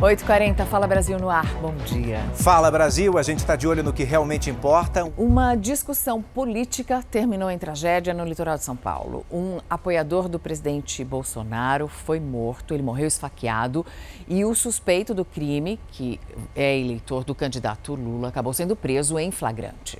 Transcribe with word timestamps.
8h40, 0.00 0.66
Fala 0.66 0.86
Brasil 0.86 1.18
no 1.18 1.30
ar. 1.30 1.46
Bom 1.54 1.74
dia. 1.86 2.18
Fala 2.34 2.70
Brasil, 2.70 3.16
a 3.16 3.22
gente 3.22 3.38
está 3.38 3.56
de 3.56 3.66
olho 3.66 3.82
no 3.82 3.94
que 3.94 4.04
realmente 4.04 4.50
importa. 4.50 5.10
Uma 5.16 5.54
discussão 5.54 6.20
política 6.20 7.02
terminou 7.10 7.50
em 7.50 7.56
tragédia 7.56 8.12
no 8.12 8.22
litoral 8.22 8.58
de 8.58 8.64
São 8.64 8.76
Paulo. 8.76 9.24
Um 9.32 9.58
apoiador 9.70 10.28
do 10.28 10.38
presidente 10.38 11.02
Bolsonaro 11.02 11.88
foi 11.88 12.20
morto, 12.20 12.74
ele 12.74 12.82
morreu 12.82 13.06
esfaqueado 13.06 13.86
e 14.28 14.44
o 14.44 14.54
suspeito 14.54 15.14
do 15.14 15.24
crime, 15.24 15.80
que 15.88 16.20
é 16.54 16.78
eleitor 16.78 17.24
do 17.24 17.34
candidato 17.34 17.94
Lula, 17.94 18.28
acabou 18.28 18.52
sendo 18.52 18.76
preso 18.76 19.18
em 19.18 19.30
flagrante. 19.30 19.98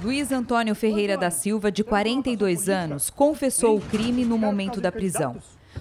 Luiz 0.00 0.30
Antônio 0.30 0.76
Ferreira 0.76 1.16
da 1.16 1.30
Silva, 1.30 1.72
de 1.72 1.82
42 1.82 2.68
anos, 2.68 3.10
confessou 3.10 3.78
o 3.78 3.80
crime 3.80 4.24
no 4.24 4.38
momento 4.38 4.80
da 4.80 4.92
prisão. 4.92 5.38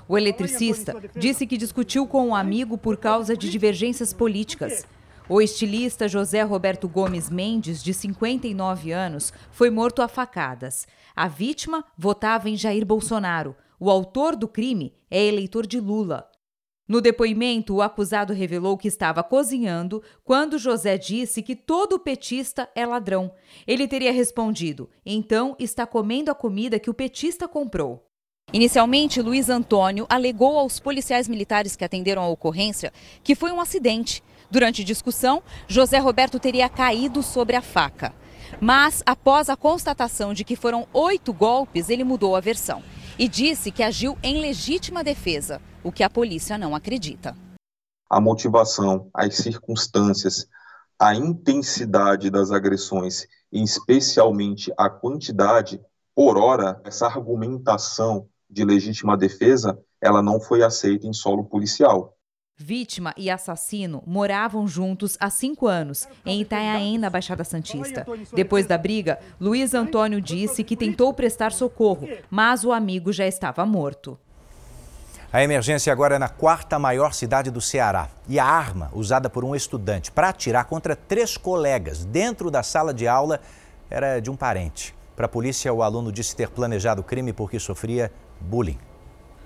O 0.07 0.17
eletricista 0.17 0.95
disse 1.15 1.45
que 1.47 1.57
discutiu 1.57 2.07
com 2.07 2.27
um 2.27 2.35
amigo 2.35 2.77
por 2.77 2.97
causa 2.97 3.35
de 3.35 3.49
divergências 3.49 4.13
políticas. 4.13 4.85
O 5.29 5.41
estilista 5.41 6.07
José 6.07 6.41
Roberto 6.41 6.87
Gomes 6.87 7.29
Mendes, 7.29 7.81
de 7.81 7.93
59 7.93 8.91
anos, 8.91 9.31
foi 9.51 9.69
morto 9.69 10.01
a 10.01 10.07
facadas. 10.07 10.85
A 11.15 11.27
vítima 11.27 11.85
votava 11.97 12.49
em 12.49 12.57
Jair 12.57 12.85
Bolsonaro. 12.85 13.55
O 13.79 13.89
autor 13.89 14.35
do 14.35 14.47
crime 14.47 14.93
é 15.09 15.23
eleitor 15.23 15.65
de 15.65 15.79
Lula. 15.79 16.29
No 16.85 16.99
depoimento, 16.99 17.75
o 17.75 17.81
acusado 17.81 18.33
revelou 18.33 18.77
que 18.77 18.89
estava 18.89 19.23
cozinhando 19.23 20.03
quando 20.23 20.59
José 20.59 20.97
disse 20.97 21.41
que 21.41 21.55
todo 21.55 21.97
petista 21.97 22.69
é 22.75 22.85
ladrão. 22.85 23.33
Ele 23.65 23.87
teria 23.87 24.11
respondido: 24.11 24.89
então 25.05 25.55
está 25.57 25.85
comendo 25.87 26.29
a 26.29 26.35
comida 26.35 26.79
que 26.79 26.89
o 26.89 26.93
petista 26.93 27.47
comprou. 27.47 28.12
Inicialmente, 28.53 29.19
Luiz 29.19 29.49
Antônio 29.49 30.05
alegou 30.07 30.59
aos 30.59 30.79
policiais 30.79 31.27
militares 31.27 31.75
que 31.75 31.83
atenderam 31.83 32.21
a 32.21 32.27
ocorrência 32.27 32.93
que 33.23 33.33
foi 33.33 33.51
um 33.51 33.59
acidente. 33.59 34.23
Durante 34.51 34.83
discussão, 34.83 35.41
José 35.67 35.97
Roberto 35.97 36.37
teria 36.39 36.69
caído 36.69 37.23
sobre 37.23 37.55
a 37.55 37.63
faca. 37.63 38.13
Mas, 38.61 39.01
após 39.07 39.49
a 39.49 39.57
constatação 39.57 40.35
de 40.35 40.43
que 40.43 40.55
foram 40.55 40.87
oito 40.93 41.33
golpes, 41.33 41.89
ele 41.89 42.03
mudou 42.03 42.35
a 42.35 42.39
versão 42.39 42.83
e 43.17 43.27
disse 43.27 43.71
que 43.71 43.81
agiu 43.81 44.15
em 44.21 44.39
legítima 44.39 45.03
defesa, 45.03 45.59
o 45.83 45.91
que 45.91 46.03
a 46.03 46.09
polícia 46.09 46.55
não 46.55 46.75
acredita. 46.75 47.35
A 48.07 48.21
motivação, 48.21 49.09
as 49.11 49.35
circunstâncias, 49.35 50.47
a 50.99 51.15
intensidade 51.15 52.29
das 52.29 52.51
agressões 52.51 53.25
e 53.51 53.63
especialmente 53.63 54.71
a 54.77 54.91
quantidade, 54.91 55.81
por 56.13 56.37
hora, 56.37 56.79
essa 56.85 57.07
argumentação 57.07 58.29
de 58.53 58.63
legítima 58.63 59.17
defesa, 59.17 59.77
ela 59.99 60.21
não 60.21 60.39
foi 60.39 60.63
aceita 60.63 61.07
em 61.07 61.13
solo 61.13 61.43
policial. 61.43 62.15
Vítima 62.55 63.15
e 63.17 63.31
assassino 63.31 64.03
moravam 64.05 64.67
juntos 64.67 65.17
há 65.19 65.29
cinco 65.29 65.67
anos, 65.67 66.07
em 66.23 66.41
Itanhaém, 66.41 66.99
na 66.99 67.09
Baixada 67.09 67.43
Santista. 67.43 68.05
Depois 68.31 68.67
da 68.67 68.77
briga, 68.77 69.17
Luiz 69.41 69.73
Antônio 69.73 70.21
disse 70.21 70.63
que 70.63 70.77
tentou 70.77 71.11
prestar 71.15 71.51
socorro, 71.51 72.07
mas 72.29 72.63
o 72.63 72.71
amigo 72.71 73.11
já 73.11 73.25
estava 73.25 73.65
morto. 73.65 74.19
A 75.31 75.43
emergência 75.43 75.91
agora 75.91 76.17
é 76.17 76.19
na 76.19 76.29
quarta 76.29 76.77
maior 76.77 77.11
cidade 77.11 77.49
do 77.49 77.59
Ceará. 77.59 78.07
E 78.29 78.37
a 78.37 78.45
arma 78.45 78.91
usada 78.93 79.31
por 79.31 79.43
um 79.43 79.55
estudante 79.55 80.11
para 80.11 80.29
atirar 80.29 80.65
contra 80.65 80.95
três 80.95 81.35
colegas 81.35 82.05
dentro 82.05 82.51
da 82.51 82.61
sala 82.61 82.93
de 82.93 83.07
aula 83.07 83.41
era 83.89 84.19
de 84.19 84.29
um 84.29 84.35
parente. 84.35 84.93
Para 85.15 85.25
a 85.25 85.29
polícia, 85.29 85.73
o 85.73 85.81
aluno 85.81 86.11
disse 86.11 86.35
ter 86.35 86.49
planejado 86.49 87.01
o 87.01 87.03
crime 87.03 87.33
porque 87.33 87.57
sofria 87.57 88.11
bullying. 88.43 88.77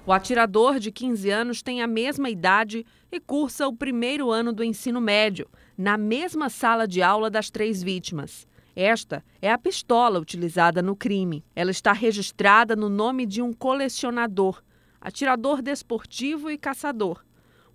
O 0.06 0.12
atirador, 0.14 0.80
de 0.80 0.92
15 0.92 1.30
anos, 1.30 1.62
tem 1.62 1.82
a 1.82 1.88
mesma 1.88 2.30
idade 2.30 2.86
e 3.12 3.20
cursa 3.20 3.68
o 3.68 3.76
primeiro 3.76 4.32
ano 4.32 4.54
do 4.54 4.64
ensino 4.64 5.02
médio, 5.02 5.48
na 5.78 5.98
mesma 5.98 6.50
sala 6.50 6.88
de 6.88 7.02
aula 7.02 7.30
das 7.30 7.50
três 7.50 7.84
vítimas. 7.84 8.48
Esta 8.76 9.24
é 9.42 9.52
a 9.52 9.58
pistola 9.58 10.20
utilizada 10.20 10.82
no 10.82 10.96
crime. 10.96 11.44
Ela 11.56 11.72
está 11.72 11.92
registrada 11.92 12.76
no 12.76 12.90
nome 12.90 13.26
de 13.26 13.42
um 13.42 13.52
colecionador, 13.52 14.62
atirador 15.02 15.62
desportivo 15.62 16.50
e 16.50 16.58
caçador, 16.58 17.24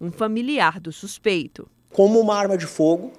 um 0.00 0.10
familiar 0.10 0.80
do 0.80 0.92
suspeito. 0.92 1.68
Como 1.90 2.18
uma 2.18 2.34
arma 2.34 2.56
de 2.56 2.66
fogo, 2.66 3.12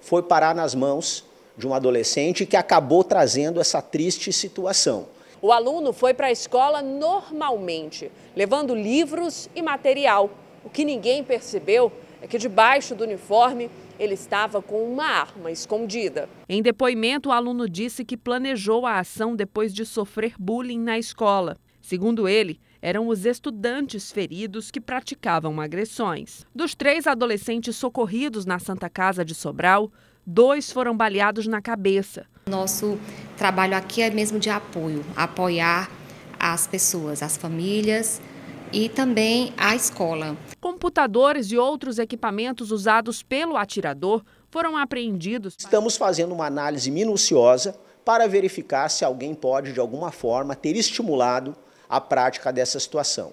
foi 0.00 0.22
parar 0.22 0.54
nas 0.54 0.74
mãos 0.74 1.24
de 1.56 1.66
um 1.66 1.74
adolescente 1.74 2.46
que 2.46 2.56
acabou 2.56 3.04
trazendo 3.04 3.60
essa 3.60 3.82
triste 3.82 4.32
situação. 4.32 5.06
O 5.44 5.52
aluno 5.52 5.92
foi 5.92 6.14
para 6.14 6.28
a 6.28 6.32
escola 6.32 6.80
normalmente, 6.80 8.10
levando 8.34 8.74
livros 8.74 9.46
e 9.54 9.60
material. 9.60 10.30
O 10.64 10.70
que 10.70 10.86
ninguém 10.86 11.22
percebeu 11.22 11.92
é 12.22 12.26
que 12.26 12.38
debaixo 12.38 12.94
do 12.94 13.04
uniforme 13.04 13.70
ele 13.98 14.14
estava 14.14 14.62
com 14.62 14.82
uma 14.90 15.04
arma 15.04 15.50
escondida. 15.50 16.30
Em 16.48 16.62
depoimento, 16.62 17.28
o 17.28 17.32
aluno 17.32 17.68
disse 17.68 18.06
que 18.06 18.16
planejou 18.16 18.86
a 18.86 18.98
ação 18.98 19.36
depois 19.36 19.74
de 19.74 19.84
sofrer 19.84 20.32
bullying 20.38 20.80
na 20.80 20.98
escola. 20.98 21.58
Segundo 21.82 22.26
ele, 22.26 22.58
eram 22.80 23.06
os 23.06 23.26
estudantes 23.26 24.10
feridos 24.10 24.70
que 24.70 24.80
praticavam 24.80 25.60
agressões. 25.60 26.46
Dos 26.54 26.74
três 26.74 27.06
adolescentes 27.06 27.76
socorridos 27.76 28.46
na 28.46 28.58
Santa 28.58 28.88
Casa 28.88 29.22
de 29.22 29.34
Sobral, 29.34 29.92
dois 30.26 30.70
foram 30.70 30.96
baleados 30.96 31.46
na 31.46 31.60
cabeça. 31.60 32.26
Nosso 32.46 32.98
trabalho 33.36 33.76
aqui 33.76 34.02
é 34.02 34.10
mesmo 34.10 34.38
de 34.38 34.50
apoio, 34.50 35.04
apoiar 35.16 35.90
as 36.38 36.66
pessoas, 36.66 37.22
as 37.22 37.36
famílias 37.36 38.20
e 38.72 38.88
também 38.88 39.52
a 39.56 39.74
escola. 39.74 40.36
Computadores 40.60 41.50
e 41.50 41.56
outros 41.56 41.98
equipamentos 41.98 42.70
usados 42.70 43.22
pelo 43.22 43.56
atirador 43.56 44.22
foram 44.50 44.76
apreendidos. 44.76 45.54
Estamos 45.58 45.96
fazendo 45.96 46.32
uma 46.32 46.46
análise 46.46 46.90
minuciosa 46.90 47.74
para 48.04 48.28
verificar 48.28 48.88
se 48.90 49.04
alguém 49.04 49.34
pode, 49.34 49.72
de 49.72 49.80
alguma 49.80 50.10
forma, 50.10 50.54
ter 50.54 50.76
estimulado 50.76 51.56
a 51.88 52.00
prática 52.00 52.52
dessa 52.52 52.78
situação. 52.78 53.32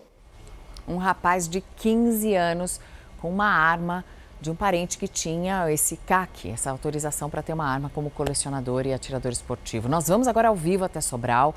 Um 0.87 0.97
rapaz 0.97 1.47
de 1.47 1.61
15 1.77 2.33
anos 2.35 2.79
com 3.19 3.29
uma 3.29 3.47
arma 3.47 4.05
de 4.41 4.49
um 4.49 4.55
parente 4.55 4.97
que 4.97 5.07
tinha 5.07 5.71
esse 5.71 5.95
CAC, 5.97 6.49
essa 6.49 6.71
autorização 6.71 7.29
para 7.29 7.43
ter 7.43 7.53
uma 7.53 7.65
arma 7.65 7.91
como 7.93 8.09
colecionador 8.09 8.87
e 8.87 8.93
atirador 8.93 9.31
esportivo. 9.31 9.87
Nós 9.87 10.07
vamos 10.07 10.27
agora 10.27 10.47
ao 10.47 10.55
vivo 10.55 10.83
até 10.83 10.99
Sobral 10.99 11.53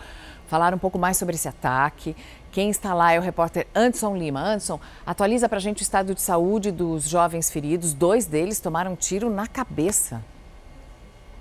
falar 0.47 0.75
um 0.75 0.79
pouco 0.79 0.99
mais 0.99 1.17
sobre 1.17 1.35
esse 1.35 1.49
ataque. 1.49 2.15
Quem 2.53 2.69
está 2.69 2.93
lá 2.93 3.13
é 3.13 3.19
o 3.19 3.23
repórter 3.23 3.67
Anderson 3.75 4.15
Lima. 4.15 4.41
Anderson, 4.41 4.79
atualiza 5.07 5.49
para 5.49 5.57
a 5.57 5.63
gente 5.63 5.81
o 5.81 5.83
estado 5.83 6.15
de 6.15 6.21
saúde 6.21 6.71
dos 6.71 7.09
jovens 7.09 7.51
feridos. 7.51 7.95
Dois 7.95 8.27
deles 8.27 8.61
tomaram 8.61 8.93
um 8.93 8.97
tiro 8.97 9.31
na 9.31 9.47
cabeça. 9.47 10.23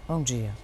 Bom 0.07 0.21
dia. 0.21 0.62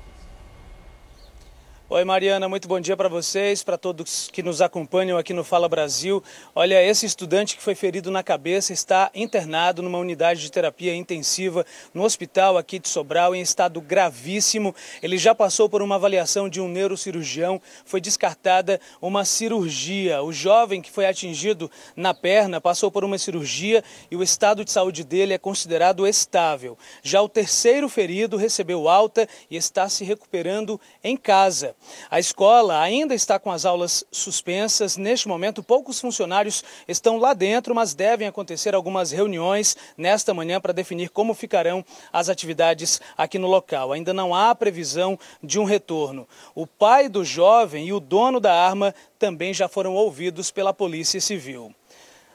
Oi, 1.92 2.06
Mariana, 2.06 2.48
muito 2.48 2.68
bom 2.68 2.80
dia 2.80 2.96
para 2.96 3.10
vocês, 3.10 3.64
para 3.64 3.76
todos 3.76 4.30
que 4.32 4.44
nos 4.44 4.62
acompanham 4.62 5.18
aqui 5.18 5.34
no 5.34 5.44
Fala 5.44 5.68
Brasil. 5.68 6.24
Olha, 6.54 6.84
esse 6.84 7.04
estudante 7.08 7.58
que 7.58 7.64
foi 7.64 7.74
ferido 7.74 8.12
na 8.12 8.22
cabeça 8.22 8.72
está 8.72 9.10
internado 9.16 9.82
numa 9.82 9.98
unidade 9.98 10.40
de 10.40 10.52
terapia 10.52 10.94
intensiva 10.94 11.66
no 11.92 12.04
hospital 12.04 12.60
aqui 12.60 12.78
de 12.78 12.88
Sobral, 12.88 13.34
em 13.34 13.42
estado 13.42 13.82
gravíssimo. 13.82 14.76
Ele 15.02 15.18
já 15.18 15.34
passou 15.34 15.68
por 15.68 15.82
uma 15.82 15.96
avaliação 15.96 16.48
de 16.48 16.62
um 16.62 16.68
neurocirurgião, 16.68 17.60
foi 17.84 18.00
descartada 18.00 18.80
uma 19.02 19.26
cirurgia. 19.26 20.22
O 20.22 20.32
jovem 20.32 20.84
que 20.84 20.92
foi 20.92 21.08
atingido 21.08 21.72
na 21.96 22.14
perna 22.14 22.62
passou 22.62 22.92
por 22.92 23.04
uma 23.04 23.18
cirurgia 23.18 23.84
e 24.12 24.16
o 24.16 24.22
estado 24.22 24.64
de 24.64 24.72
saúde 24.72 25.04
dele 25.04 25.34
é 25.34 25.40
considerado 25.40 26.06
estável. 26.06 26.78
Já 27.02 27.20
o 27.20 27.28
terceiro 27.28 27.90
ferido 27.90 28.38
recebeu 28.38 28.88
alta 28.88 29.28
e 29.50 29.56
está 29.56 29.90
se 29.90 30.04
recuperando 30.04 30.80
em 31.04 31.18
casa. 31.18 31.76
A 32.10 32.20
escola 32.20 32.80
ainda 32.80 33.14
está 33.14 33.40
com 33.40 33.52
as 33.52 33.66
aulas 33.66 34.04
suspensas. 34.12 34.98
Neste 34.98 35.28
momento, 35.28 35.64
poucos 35.64 36.00
funcionários 36.00 36.64
estão 36.88 37.18
lá 37.18 37.34
dentro, 37.34 37.74
mas 37.74 37.94
devem 37.94 38.28
acontecer 38.28 38.76
algumas 38.76 39.12
reuniões 39.12 39.76
nesta 39.98 40.34
manhã 40.34 40.60
para 40.60 40.74
definir 40.74 41.10
como 41.10 41.34
ficarão 41.34 41.84
as 42.12 42.30
atividades 42.30 43.02
aqui 43.18 43.38
no 43.38 43.48
local. 43.48 43.92
Ainda 43.92 44.14
não 44.14 44.34
há 44.34 44.54
previsão 44.54 45.18
de 45.44 45.60
um 45.60 45.64
retorno. 45.64 46.28
O 46.54 46.66
pai 46.66 47.10
do 47.10 47.24
jovem 47.24 47.88
e 47.88 47.94
o 47.94 48.00
dono 48.00 48.40
da 48.40 48.54
arma 48.54 48.94
também 49.18 49.54
já 49.54 49.68
foram 49.68 49.96
ouvidos 49.96 50.52
pela 50.52 50.74
Polícia 50.74 51.20
Civil. 51.20 51.74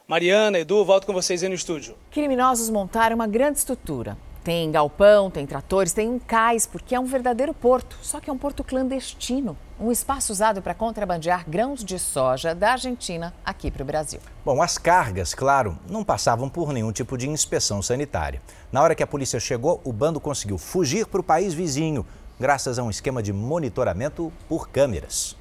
Mariana, 0.06 0.58
Edu, 0.58 0.84
volto 0.84 1.06
com 1.06 1.12
vocês 1.12 1.42
aí 1.42 1.48
no 1.48 1.54
estúdio. 1.54 1.96
Criminosos 2.10 2.68
montaram 2.68 3.14
uma 3.14 3.26
grande 3.26 3.58
estrutura 3.58 4.16
tem 4.44 4.70
galpão, 4.70 5.30
tem 5.30 5.46
tratores, 5.46 5.94
tem 5.94 6.06
um 6.06 6.18
cais, 6.18 6.66
porque 6.66 6.94
é 6.94 7.00
um 7.00 7.06
verdadeiro 7.06 7.54
porto, 7.54 7.96
só 8.02 8.20
que 8.20 8.28
é 8.28 8.32
um 8.32 8.36
porto 8.36 8.62
clandestino. 8.62 9.56
Um 9.80 9.90
espaço 9.90 10.32
usado 10.32 10.60
para 10.60 10.74
contrabandear 10.74 11.48
grãos 11.48 11.82
de 11.82 11.98
soja 11.98 12.54
da 12.54 12.72
Argentina 12.72 13.34
aqui 13.42 13.70
para 13.70 13.82
o 13.82 13.86
Brasil. 13.86 14.20
Bom, 14.44 14.60
as 14.62 14.76
cargas, 14.76 15.34
claro, 15.34 15.78
não 15.88 16.04
passavam 16.04 16.48
por 16.48 16.72
nenhum 16.74 16.92
tipo 16.92 17.16
de 17.16 17.28
inspeção 17.28 17.80
sanitária. 17.80 18.42
Na 18.70 18.82
hora 18.82 18.94
que 18.94 19.02
a 19.02 19.06
polícia 19.06 19.40
chegou, 19.40 19.80
o 19.82 19.92
bando 19.92 20.20
conseguiu 20.20 20.58
fugir 20.58 21.06
para 21.06 21.20
o 21.20 21.24
país 21.24 21.54
vizinho, 21.54 22.06
graças 22.38 22.78
a 22.78 22.82
um 22.82 22.90
esquema 22.90 23.22
de 23.22 23.32
monitoramento 23.32 24.30
por 24.46 24.68
câmeras. 24.68 25.36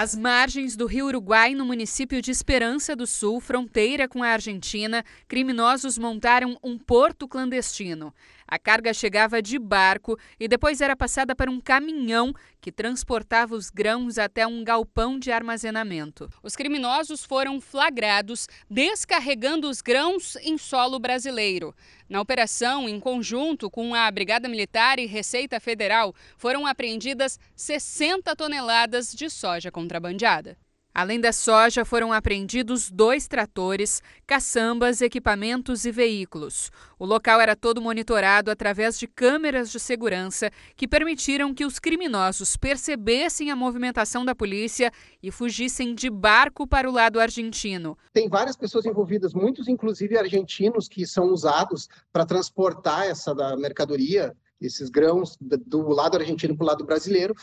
Às 0.00 0.14
margens 0.14 0.76
do 0.76 0.86
rio 0.86 1.06
Uruguai, 1.06 1.56
no 1.56 1.64
município 1.64 2.22
de 2.22 2.30
Esperança 2.30 2.94
do 2.94 3.04
Sul, 3.04 3.40
fronteira 3.40 4.06
com 4.06 4.22
a 4.22 4.28
Argentina, 4.28 5.04
criminosos 5.26 5.98
montaram 5.98 6.56
um 6.62 6.78
porto 6.78 7.26
clandestino. 7.26 8.14
A 8.50 8.58
carga 8.58 8.94
chegava 8.94 9.42
de 9.42 9.58
barco 9.58 10.18
e 10.40 10.48
depois 10.48 10.80
era 10.80 10.96
passada 10.96 11.36
para 11.36 11.50
um 11.50 11.60
caminhão 11.60 12.32
que 12.62 12.72
transportava 12.72 13.54
os 13.54 13.68
grãos 13.68 14.16
até 14.16 14.46
um 14.46 14.64
galpão 14.64 15.18
de 15.18 15.30
armazenamento. 15.30 16.30
Os 16.42 16.56
criminosos 16.56 17.26
foram 17.26 17.60
flagrados 17.60 18.48
descarregando 18.70 19.68
os 19.68 19.82
grãos 19.82 20.36
em 20.36 20.56
solo 20.56 20.98
brasileiro. 20.98 21.74
Na 22.08 22.22
operação, 22.22 22.88
em 22.88 22.98
conjunto 22.98 23.70
com 23.70 23.94
a 23.94 24.10
Brigada 24.10 24.48
Militar 24.48 24.98
e 24.98 25.04
Receita 25.04 25.60
Federal, 25.60 26.14
foram 26.38 26.66
apreendidas 26.66 27.38
60 27.54 28.34
toneladas 28.34 29.12
de 29.12 29.28
soja 29.28 29.70
contrabandeada. 29.70 30.56
Além 31.00 31.20
da 31.20 31.32
soja, 31.32 31.84
foram 31.84 32.12
apreendidos 32.12 32.90
dois 32.90 33.28
tratores, 33.28 34.02
caçambas, 34.26 35.00
equipamentos 35.00 35.84
e 35.84 35.92
veículos. 35.92 36.72
O 36.98 37.06
local 37.06 37.40
era 37.40 37.54
todo 37.54 37.80
monitorado 37.80 38.50
através 38.50 38.98
de 38.98 39.06
câmeras 39.06 39.70
de 39.70 39.78
segurança 39.78 40.50
que 40.74 40.88
permitiram 40.88 41.54
que 41.54 41.64
os 41.64 41.78
criminosos 41.78 42.56
percebessem 42.56 43.48
a 43.48 43.54
movimentação 43.54 44.24
da 44.24 44.34
polícia 44.34 44.90
e 45.22 45.30
fugissem 45.30 45.94
de 45.94 46.10
barco 46.10 46.66
para 46.66 46.90
o 46.90 46.92
lado 46.92 47.20
argentino. 47.20 47.96
Tem 48.12 48.28
várias 48.28 48.56
pessoas 48.56 48.84
envolvidas, 48.84 49.32
muitos 49.32 49.68
inclusive 49.68 50.18
argentinos, 50.18 50.88
que 50.88 51.06
são 51.06 51.26
usados 51.26 51.88
para 52.12 52.26
transportar 52.26 53.06
essa 53.06 53.32
mercadoria 53.56 54.34
esses 54.60 54.90
grãos 54.90 55.36
do 55.40 55.88
lado 55.88 56.16
argentino 56.16 56.56
para 56.56 56.64
o 56.64 56.66
lado 56.66 56.84
brasileiro. 56.84 57.34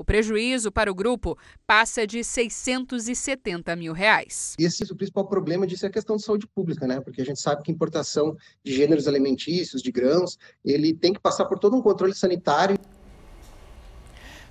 O 0.00 0.04
prejuízo 0.04 0.72
para 0.72 0.90
o 0.90 0.94
grupo 0.94 1.36
passa 1.66 2.06
de 2.06 2.24
670 2.24 3.76
mil 3.76 3.92
reais. 3.92 4.54
Esse 4.58 4.82
é 4.82 4.86
o 4.90 4.96
principal 4.96 5.26
problema 5.26 5.66
disso 5.66 5.84
é 5.84 5.90
a 5.90 5.92
questão 5.92 6.16
de 6.16 6.22
saúde 6.22 6.46
pública, 6.46 6.86
né? 6.86 7.02
Porque 7.02 7.20
a 7.20 7.24
gente 7.24 7.38
sabe 7.38 7.62
que 7.62 7.70
importação 7.70 8.34
de 8.64 8.72
gêneros 8.72 9.06
alimentícios, 9.06 9.82
de 9.82 9.92
grãos, 9.92 10.38
ele 10.64 10.94
tem 10.94 11.12
que 11.12 11.20
passar 11.20 11.44
por 11.44 11.58
todo 11.58 11.76
um 11.76 11.82
controle 11.82 12.14
sanitário. 12.14 12.78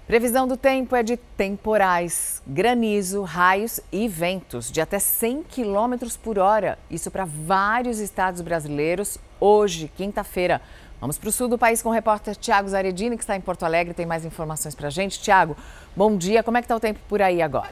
Previsão 0.05 0.47
do 0.47 0.55
tempo 0.55 0.95
é 0.95 1.01
de 1.01 1.17
temporais, 1.17 2.43
granizo, 2.45 3.23
raios 3.23 3.79
e 3.91 4.07
ventos 4.07 4.71
de 4.71 4.81
até 4.81 4.99
100 4.99 5.45
km 5.45 6.07
por 6.21 6.37
hora. 6.37 6.77
Isso 6.91 7.09
para 7.09 7.25
vários 7.25 7.97
estados 7.97 8.41
brasileiros 8.41 9.17
hoje, 9.39 9.91
quinta-feira. 9.97 10.61
Vamos 10.99 11.17
para 11.17 11.29
o 11.29 11.31
sul 11.31 11.47
do 11.47 11.57
país 11.57 11.81
com 11.81 11.87
o 11.87 11.91
repórter 11.93 12.35
Tiago 12.35 12.67
Zaredini, 12.67 13.15
que 13.15 13.23
está 13.23 13.33
em 13.33 13.39
Porto 13.39 13.63
Alegre, 13.63 13.93
tem 13.93 14.05
mais 14.05 14.25
informações 14.25 14.75
para 14.75 14.87
a 14.87 14.91
gente. 14.91 15.17
Tiago, 15.19 15.55
bom 15.95 16.17
dia, 16.17 16.43
como 16.43 16.57
é 16.57 16.61
que 16.61 16.65
está 16.65 16.75
o 16.75 16.79
tempo 16.79 16.99
por 17.07 17.21
aí 17.21 17.41
agora? 17.41 17.71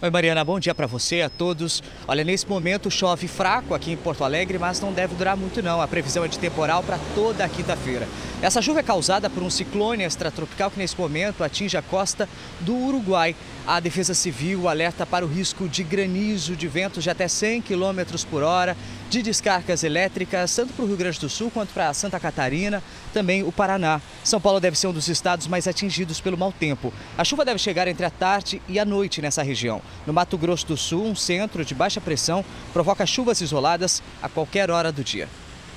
Oi 0.00 0.10
Mariana, 0.10 0.44
bom 0.44 0.60
dia 0.60 0.72
para 0.74 0.86
você, 0.86 1.22
a 1.22 1.30
todos. 1.30 1.82
Olha, 2.06 2.22
nesse 2.22 2.46
momento 2.46 2.88
chove 2.90 3.26
fraco 3.26 3.74
aqui 3.74 3.92
em 3.92 3.96
Porto 3.96 4.22
Alegre, 4.22 4.56
mas 4.56 4.78
não 4.78 4.92
deve 4.92 5.14
durar 5.14 5.36
muito 5.36 5.60
não. 5.60 5.80
A 5.80 5.88
previsão 5.88 6.24
é 6.24 6.28
de 6.28 6.38
temporal 6.38 6.84
para 6.84 7.00
toda 7.14 7.44
a 7.44 7.48
quinta-feira. 7.48 8.06
Essa 8.40 8.62
chuva 8.62 8.78
é 8.78 8.82
causada 8.84 9.28
por 9.28 9.42
um 9.42 9.50
ciclone 9.50 10.04
extratropical 10.04 10.70
que 10.70 10.78
nesse 10.78 10.96
momento 10.96 11.42
atinge 11.42 11.76
a 11.76 11.82
costa 11.82 12.28
do 12.60 12.76
Uruguai. 12.76 13.34
A 13.68 13.80
Defesa 13.80 14.14
Civil 14.14 14.66
alerta 14.66 15.04
para 15.04 15.26
o 15.26 15.28
risco 15.28 15.68
de 15.68 15.84
granizo, 15.84 16.56
de 16.56 16.66
ventos 16.66 17.04
de 17.04 17.10
até 17.10 17.28
100 17.28 17.60
km 17.60 18.00
por 18.30 18.42
hora, 18.42 18.74
de 19.10 19.20
descargas 19.20 19.84
elétricas, 19.84 20.56
tanto 20.56 20.72
para 20.72 20.86
o 20.86 20.88
Rio 20.88 20.96
Grande 20.96 21.20
do 21.20 21.28
Sul 21.28 21.50
quanto 21.50 21.74
para 21.74 21.92
Santa 21.92 22.18
Catarina, 22.18 22.82
também 23.12 23.42
o 23.42 23.52
Paraná. 23.52 24.00
São 24.24 24.40
Paulo 24.40 24.58
deve 24.58 24.78
ser 24.78 24.86
um 24.86 24.92
dos 24.94 25.06
estados 25.08 25.46
mais 25.46 25.68
atingidos 25.68 26.18
pelo 26.18 26.38
mau 26.38 26.50
tempo. 26.50 26.94
A 27.18 27.22
chuva 27.24 27.44
deve 27.44 27.58
chegar 27.58 27.86
entre 27.86 28.06
a 28.06 28.10
tarde 28.10 28.62
e 28.66 28.78
a 28.78 28.86
noite 28.86 29.20
nessa 29.20 29.42
região. 29.42 29.82
No 30.06 30.14
Mato 30.14 30.38
Grosso 30.38 30.66
do 30.66 30.76
Sul, 30.78 31.04
um 31.04 31.14
centro 31.14 31.62
de 31.62 31.74
baixa 31.74 32.00
pressão 32.00 32.42
provoca 32.72 33.04
chuvas 33.04 33.42
isoladas 33.42 34.02
a 34.22 34.30
qualquer 34.30 34.70
hora 34.70 34.90
do 34.90 35.04
dia. 35.04 35.28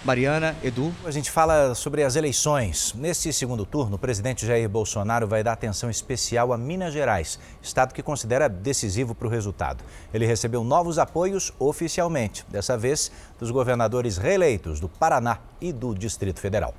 Mariana, 0.03 0.55
Edu. 0.63 0.91
A 1.05 1.11
gente 1.11 1.29
fala 1.29 1.75
sobre 1.75 2.01
as 2.01 2.15
eleições. 2.15 2.91
Nesse 2.97 3.31
segundo 3.31 3.67
turno, 3.67 3.97
o 3.97 3.99
presidente 3.99 4.47
Jair 4.47 4.67
Bolsonaro 4.67 5.27
vai 5.27 5.43
dar 5.43 5.53
atenção 5.53 5.91
especial 5.91 6.51
a 6.51 6.57
Minas 6.57 6.91
Gerais, 6.91 7.37
estado 7.61 7.93
que 7.93 8.01
considera 8.01 8.49
decisivo 8.49 9.13
para 9.13 9.27
o 9.27 9.29
resultado. 9.29 9.83
Ele 10.11 10.25
recebeu 10.25 10.63
novos 10.63 10.97
apoios 10.97 11.53
oficialmente, 11.59 12.43
dessa 12.49 12.75
vez 12.75 13.11
dos 13.39 13.51
governadores 13.51 14.17
reeleitos 14.17 14.79
do 14.79 14.89
Paraná 14.89 15.37
e 15.61 15.71
do 15.71 15.93
Distrito 15.93 16.39
Federal. 16.39 16.73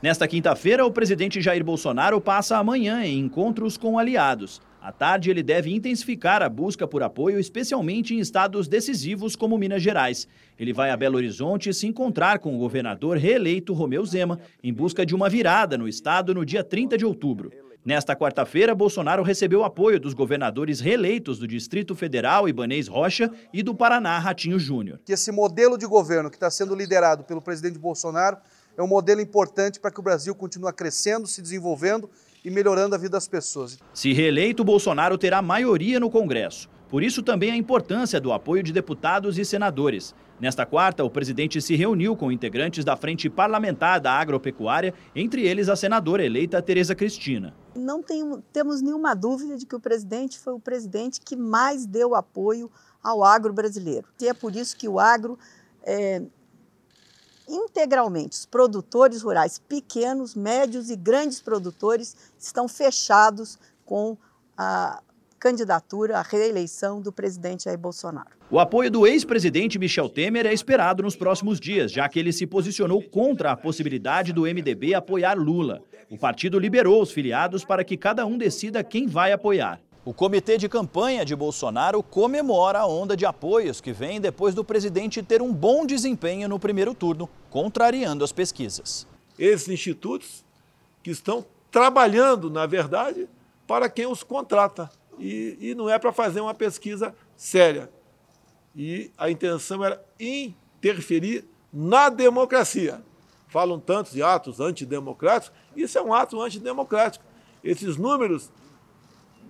Nesta 0.00 0.28
quinta-feira, 0.28 0.86
o 0.86 0.92
presidente 0.92 1.40
Jair 1.40 1.64
Bolsonaro 1.64 2.20
passa 2.20 2.58
amanhã 2.58 3.04
em 3.04 3.18
encontros 3.18 3.76
com 3.76 3.98
aliados. 3.98 4.62
À 4.84 4.92
tarde, 4.92 5.30
ele 5.30 5.42
deve 5.42 5.74
intensificar 5.74 6.42
a 6.42 6.48
busca 6.50 6.86
por 6.86 7.02
apoio, 7.02 7.40
especialmente 7.40 8.14
em 8.14 8.18
estados 8.18 8.68
decisivos 8.68 9.34
como 9.34 9.56
Minas 9.56 9.82
Gerais. 9.82 10.28
Ele 10.58 10.74
vai 10.74 10.90
a 10.90 10.96
Belo 10.98 11.16
Horizonte 11.16 11.72
se 11.72 11.86
encontrar 11.86 12.38
com 12.38 12.54
o 12.54 12.58
governador 12.58 13.16
reeleito 13.16 13.72
Romeu 13.72 14.04
Zema, 14.04 14.38
em 14.62 14.74
busca 14.74 15.06
de 15.06 15.14
uma 15.14 15.30
virada 15.30 15.78
no 15.78 15.88
estado 15.88 16.34
no 16.34 16.44
dia 16.44 16.62
30 16.62 16.98
de 16.98 17.06
outubro. 17.06 17.50
Nesta 17.82 18.14
quarta-feira, 18.14 18.74
Bolsonaro 18.74 19.22
recebeu 19.22 19.64
apoio 19.64 19.98
dos 19.98 20.12
governadores 20.12 20.80
reeleitos 20.80 21.38
do 21.38 21.48
Distrito 21.48 21.94
Federal, 21.94 22.46
Ibanês 22.46 22.86
Rocha, 22.86 23.30
e 23.54 23.62
do 23.62 23.74
Paraná, 23.74 24.18
Ratinho 24.18 24.58
Júnior. 24.58 25.00
Que 25.02 25.14
esse 25.14 25.32
modelo 25.32 25.78
de 25.78 25.86
governo 25.86 26.28
que 26.28 26.36
está 26.36 26.50
sendo 26.50 26.74
liderado 26.74 27.24
pelo 27.24 27.40
presidente 27.40 27.78
Bolsonaro 27.78 28.36
é 28.76 28.82
um 28.82 28.86
modelo 28.86 29.22
importante 29.22 29.80
para 29.80 29.90
que 29.90 30.00
o 30.00 30.02
Brasil 30.02 30.34
continue 30.34 30.74
crescendo, 30.74 31.26
se 31.26 31.40
desenvolvendo 31.40 32.10
e 32.44 32.50
melhorando 32.50 32.94
a 32.94 32.98
vida 32.98 33.12
das 33.12 33.26
pessoas. 33.26 33.78
Se 33.92 34.12
reeleito, 34.12 34.62
Bolsonaro 34.62 35.16
terá 35.16 35.40
maioria 35.40 35.98
no 35.98 36.10
Congresso. 36.10 36.68
Por 36.90 37.02
isso 37.02 37.22
também 37.22 37.50
a 37.50 37.56
importância 37.56 38.20
do 38.20 38.32
apoio 38.32 38.62
de 38.62 38.72
deputados 38.72 39.38
e 39.38 39.44
senadores. 39.44 40.14
Nesta 40.38 40.66
quarta, 40.66 41.02
o 41.02 41.10
presidente 41.10 41.60
se 41.62 41.74
reuniu 41.74 42.14
com 42.16 42.30
integrantes 42.30 42.84
da 42.84 42.96
Frente 42.96 43.30
Parlamentar 43.30 44.00
da 44.00 44.12
Agropecuária, 44.12 44.92
entre 45.14 45.46
eles 45.46 45.68
a 45.68 45.76
senadora 45.76 46.24
eleita 46.24 46.60
Tereza 46.60 46.94
Cristina. 46.94 47.54
Não 47.74 48.02
tem, 48.02 48.22
temos 48.52 48.82
nenhuma 48.82 49.14
dúvida 49.14 49.56
de 49.56 49.64
que 49.64 49.74
o 49.74 49.80
presidente 49.80 50.38
foi 50.38 50.52
o 50.52 50.60
presidente 50.60 51.20
que 51.20 51.34
mais 51.34 51.86
deu 51.86 52.14
apoio 52.14 52.70
ao 53.02 53.24
agro 53.24 53.52
brasileiro. 53.52 54.06
E 54.20 54.28
é 54.28 54.34
por 54.34 54.54
isso 54.54 54.76
que 54.76 54.88
o 54.88 54.98
agro 54.98 55.38
é, 55.82 56.22
integralmente. 57.48 58.38
Os 58.38 58.46
produtores 58.46 59.22
rurais 59.22 59.58
pequenos, 59.58 60.34
médios 60.34 60.90
e 60.90 60.96
grandes 60.96 61.40
produtores 61.40 62.16
estão 62.38 62.68
fechados 62.68 63.58
com 63.84 64.16
a 64.56 65.02
candidatura 65.38 66.18
à 66.18 66.22
reeleição 66.22 67.02
do 67.02 67.12
presidente 67.12 67.64
Jair 67.64 67.78
Bolsonaro. 67.78 68.30
O 68.50 68.58
apoio 68.58 68.90
do 68.90 69.06
ex-presidente 69.06 69.78
Michel 69.78 70.08
Temer 70.08 70.46
é 70.46 70.54
esperado 70.54 71.02
nos 71.02 71.16
próximos 71.16 71.60
dias, 71.60 71.92
já 71.92 72.08
que 72.08 72.18
ele 72.18 72.32
se 72.32 72.46
posicionou 72.46 73.02
contra 73.02 73.52
a 73.52 73.56
possibilidade 73.56 74.32
do 74.32 74.42
MDB 74.42 74.94
apoiar 74.94 75.36
Lula. 75.36 75.82
O 76.08 76.16
partido 76.16 76.58
liberou 76.58 77.02
os 77.02 77.10
filiados 77.10 77.64
para 77.64 77.84
que 77.84 77.96
cada 77.96 78.24
um 78.24 78.38
decida 78.38 78.84
quem 78.84 79.06
vai 79.06 79.32
apoiar. 79.32 79.80
O 80.04 80.12
comitê 80.12 80.58
de 80.58 80.68
campanha 80.68 81.24
de 81.24 81.34
Bolsonaro 81.34 82.02
comemora 82.02 82.80
a 82.80 82.86
onda 82.86 83.16
de 83.16 83.24
apoios 83.24 83.80
que 83.80 83.90
vem 83.90 84.20
depois 84.20 84.54
do 84.54 84.62
presidente 84.62 85.22
ter 85.22 85.40
um 85.40 85.50
bom 85.50 85.86
desempenho 85.86 86.46
no 86.46 86.58
primeiro 86.58 86.92
turno, 86.92 87.26
contrariando 87.48 88.22
as 88.22 88.30
pesquisas. 88.30 89.06
Esses 89.38 89.66
institutos 89.68 90.44
que 91.02 91.10
estão 91.10 91.46
trabalhando, 91.70 92.50
na 92.50 92.66
verdade, 92.66 93.26
para 93.66 93.88
quem 93.88 94.06
os 94.06 94.22
contrata. 94.22 94.90
E, 95.18 95.56
e 95.58 95.74
não 95.74 95.88
é 95.88 95.98
para 95.98 96.12
fazer 96.12 96.40
uma 96.40 96.52
pesquisa 96.52 97.14
séria. 97.34 97.90
E 98.76 99.10
a 99.16 99.30
intenção 99.30 99.82
era 99.82 100.04
interferir 100.20 101.46
na 101.72 102.10
democracia. 102.10 103.02
Falam 103.48 103.80
tantos 103.80 104.12
de 104.12 104.22
atos 104.22 104.60
antidemocráticos, 104.60 105.56
isso 105.74 105.96
é 105.96 106.02
um 106.02 106.12
ato 106.12 106.42
antidemocrático. 106.42 107.24
Esses 107.62 107.96
números 107.96 108.50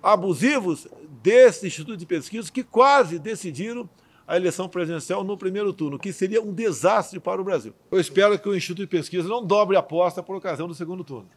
abusivos 0.05 0.87
desse 1.23 1.67
Instituto 1.67 1.97
de 1.97 2.05
Pesquisa 2.05 2.53
que 2.53 2.63
quase 2.63 3.19
decidiram 3.19 3.89
a 4.27 4.37
eleição 4.37 4.69
presidencial 4.69 5.25
no 5.25 5.37
primeiro 5.37 5.73
turno, 5.73 5.99
que 5.99 6.13
seria 6.13 6.43
um 6.43 6.53
desastre 6.53 7.19
para 7.19 7.41
o 7.41 7.45
Brasil. 7.45 7.75
Eu 7.91 7.99
espero 7.99 8.39
que 8.39 8.49
o 8.49 8.55
Instituto 8.55 8.81
de 8.83 8.87
Pesquisa 8.87 9.29
não 9.29 9.45
dobre 9.45 9.77
a 9.77 9.81
aposta 9.81 10.23
por 10.23 10.37
ocasião 10.37 10.69
do 10.69 10.75
segundo 10.75 11.03
turno. 11.03 11.29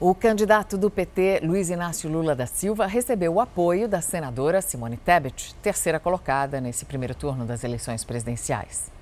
O 0.00 0.14
candidato 0.14 0.78
do 0.78 0.90
PT, 0.90 1.40
Luiz 1.42 1.70
Inácio 1.70 2.08
Lula 2.08 2.34
da 2.34 2.46
Silva, 2.46 2.86
recebeu 2.86 3.34
o 3.34 3.40
apoio 3.40 3.88
da 3.88 4.00
senadora 4.00 4.62
Simone 4.62 4.96
Tebet, 4.96 5.54
terceira 5.56 5.98
colocada 5.98 6.60
nesse 6.60 6.84
primeiro 6.84 7.14
turno 7.14 7.44
das 7.44 7.64
eleições 7.64 8.04
presidenciais. 8.04 8.97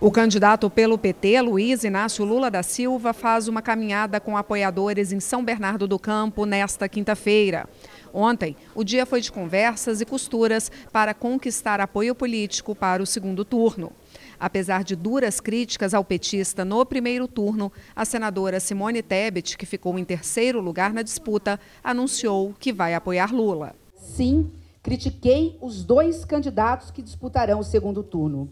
O 0.00 0.12
candidato 0.12 0.70
pelo 0.70 0.96
PT, 0.96 1.40
Luiz 1.40 1.82
Inácio 1.82 2.24
Lula 2.24 2.48
da 2.48 2.62
Silva, 2.62 3.12
faz 3.12 3.48
uma 3.48 3.60
caminhada 3.60 4.20
com 4.20 4.36
apoiadores 4.36 5.10
em 5.10 5.18
São 5.18 5.44
Bernardo 5.44 5.88
do 5.88 5.98
Campo 5.98 6.46
nesta 6.46 6.88
quinta-feira. 6.88 7.68
Ontem, 8.14 8.54
o 8.76 8.84
dia 8.84 9.04
foi 9.04 9.20
de 9.20 9.32
conversas 9.32 10.00
e 10.00 10.04
costuras 10.04 10.70
para 10.92 11.12
conquistar 11.12 11.80
apoio 11.80 12.14
político 12.14 12.76
para 12.76 13.02
o 13.02 13.06
segundo 13.06 13.44
turno. 13.44 13.90
Apesar 14.38 14.84
de 14.84 14.94
duras 14.94 15.40
críticas 15.40 15.92
ao 15.92 16.04
petista 16.04 16.64
no 16.64 16.86
primeiro 16.86 17.26
turno, 17.26 17.72
a 17.96 18.04
senadora 18.04 18.60
Simone 18.60 19.02
Tebet, 19.02 19.58
que 19.58 19.66
ficou 19.66 19.98
em 19.98 20.04
terceiro 20.04 20.60
lugar 20.60 20.92
na 20.92 21.02
disputa, 21.02 21.58
anunciou 21.82 22.54
que 22.56 22.72
vai 22.72 22.94
apoiar 22.94 23.34
Lula. 23.34 23.74
Sim, 23.96 24.48
critiquei 24.80 25.58
os 25.60 25.82
dois 25.82 26.24
candidatos 26.24 26.92
que 26.92 27.02
disputarão 27.02 27.58
o 27.58 27.64
segundo 27.64 28.04
turno 28.04 28.48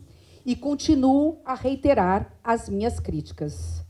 e 0.46 0.56
continuo 0.56 1.38
a 1.44 1.54
reiterar 1.54 2.32
as 2.42 2.68
minhas 2.68 2.98
críticas. 2.98 3.84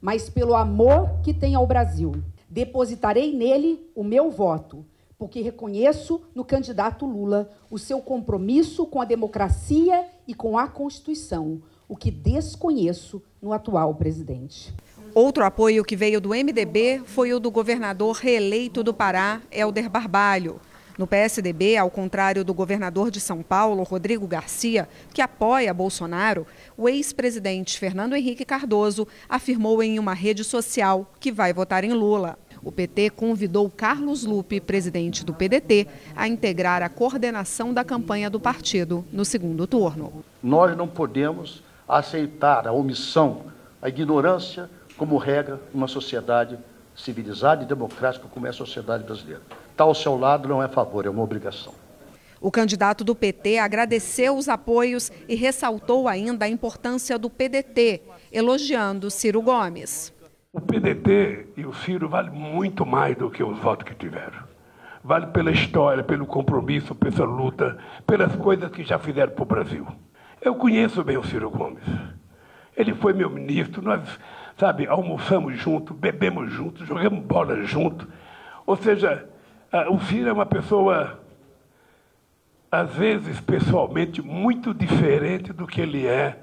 Mas 0.00 0.30
pelo 0.30 0.54
amor 0.54 1.20
que 1.24 1.34
tem 1.34 1.56
ao 1.56 1.66
Brasil, 1.66 2.12
depositarei 2.48 3.34
nele 3.34 3.90
o 3.96 4.04
meu 4.04 4.30
voto 4.30 4.84
porque 5.18 5.40
reconheço 5.40 6.20
no 6.34 6.44
candidato 6.44 7.06
Lula 7.06 7.50
o 7.70 7.78
seu 7.78 8.00
compromisso 8.00 8.84
com 8.84 9.00
a 9.00 9.06
democracia 9.06 10.04
e 10.26 10.34
com 10.34 10.58
a 10.58 10.68
Constituição, 10.68 11.62
o 11.88 11.96
que 11.96 12.10
desconheço 12.10 13.22
no 13.40 13.52
atual 13.52 13.94
presidente. 13.94 14.74
Outro 15.14 15.44
apoio 15.44 15.84
que 15.84 15.96
veio 15.96 16.20
do 16.20 16.30
MDB 16.30 17.02
foi 17.06 17.32
o 17.32 17.40
do 17.40 17.50
governador 17.50 18.16
reeleito 18.16 18.82
do 18.82 18.92
Pará, 18.92 19.40
Helder 19.50 19.88
Barbalho. 19.88 20.60
No 20.96 21.08
PSDB, 21.08 21.76
ao 21.76 21.90
contrário 21.90 22.44
do 22.44 22.54
governador 22.54 23.10
de 23.10 23.18
São 23.18 23.42
Paulo, 23.42 23.82
Rodrigo 23.82 24.28
Garcia, 24.28 24.88
que 25.12 25.20
apoia 25.20 25.74
Bolsonaro, 25.74 26.46
o 26.76 26.88
ex-presidente 26.88 27.80
Fernando 27.80 28.14
Henrique 28.14 28.44
Cardoso 28.44 29.08
afirmou 29.28 29.82
em 29.82 29.98
uma 29.98 30.14
rede 30.14 30.44
social 30.44 31.10
que 31.18 31.32
vai 31.32 31.52
votar 31.52 31.82
em 31.82 31.92
Lula. 31.92 32.38
O 32.62 32.70
PT 32.70 33.10
convidou 33.10 33.68
Carlos 33.68 34.24
Lupe, 34.24 34.60
presidente 34.60 35.24
do 35.24 35.34
PDT, 35.34 35.88
a 36.14 36.28
integrar 36.28 36.80
a 36.80 36.88
coordenação 36.88 37.74
da 37.74 37.82
campanha 37.82 38.30
do 38.30 38.38
partido 38.38 39.04
no 39.12 39.24
segundo 39.24 39.66
turno. 39.66 40.24
Nós 40.40 40.76
não 40.76 40.86
podemos 40.86 41.60
aceitar 41.88 42.68
a 42.68 42.72
omissão, 42.72 43.46
a 43.82 43.88
ignorância 43.88 44.70
como 44.96 45.18
regra 45.18 45.60
numa 45.74 45.88
sociedade 45.88 46.56
civilizada 46.96 47.62
e 47.62 47.66
democrática 47.66 48.28
como 48.28 48.46
é 48.46 48.50
a 48.50 48.52
sociedade 48.52 49.04
brasileira. 49.04 49.42
Estar 49.70 49.84
ao 49.84 49.94
seu 49.94 50.16
lado 50.16 50.48
não 50.48 50.62
é 50.62 50.68
favor, 50.68 51.06
é 51.06 51.10
uma 51.10 51.22
obrigação. 51.22 51.74
O 52.40 52.50
candidato 52.50 53.02
do 53.02 53.14
PT 53.14 53.58
agradeceu 53.58 54.36
os 54.36 54.48
apoios 54.48 55.10
e 55.28 55.34
ressaltou 55.34 56.06
ainda 56.06 56.44
a 56.44 56.48
importância 56.48 57.18
do 57.18 57.30
PDT, 57.30 58.02
elogiando 58.30 59.10
Ciro 59.10 59.40
Gomes. 59.40 60.12
O 60.52 60.60
PDT 60.60 61.46
e 61.56 61.64
o 61.64 61.72
Ciro 61.72 62.08
vale 62.08 62.30
muito 62.30 62.84
mais 62.84 63.16
do 63.16 63.30
que 63.30 63.42
os 63.42 63.58
votos 63.58 63.88
que 63.88 63.94
tiveram. 63.94 64.44
Vale 65.02 65.26
pela 65.28 65.50
história, 65.50 66.04
pelo 66.04 66.26
compromisso, 66.26 66.94
pela 66.94 67.24
luta, 67.24 67.78
pelas 68.06 68.36
coisas 68.36 68.70
que 68.70 68.84
já 68.84 68.98
fizeram 68.98 69.32
para 69.32 69.42
o 69.42 69.46
Brasil. 69.46 69.86
Eu 70.40 70.54
conheço 70.54 71.02
bem 71.02 71.16
o 71.16 71.24
Ciro 71.24 71.50
Gomes. 71.50 71.82
Ele 72.76 72.94
foi 72.94 73.12
meu 73.12 73.30
ministro, 73.30 73.82
nós, 73.82 74.02
sabe, 74.58 74.86
almoçamos 74.86 75.58
juntos, 75.58 75.96
bebemos 75.96 76.52
juntos, 76.52 76.86
jogamos 76.86 77.24
bola 77.24 77.62
juntos. 77.64 78.06
Ou 78.66 78.76
seja, 78.76 79.28
o 79.90 79.98
Ciro 80.00 80.28
é 80.28 80.32
uma 80.32 80.46
pessoa, 80.46 81.20
às 82.70 82.94
vezes, 82.94 83.40
pessoalmente, 83.40 84.22
muito 84.22 84.72
diferente 84.72 85.52
do 85.52 85.66
que 85.66 85.80
ele 85.80 86.06
é 86.06 86.38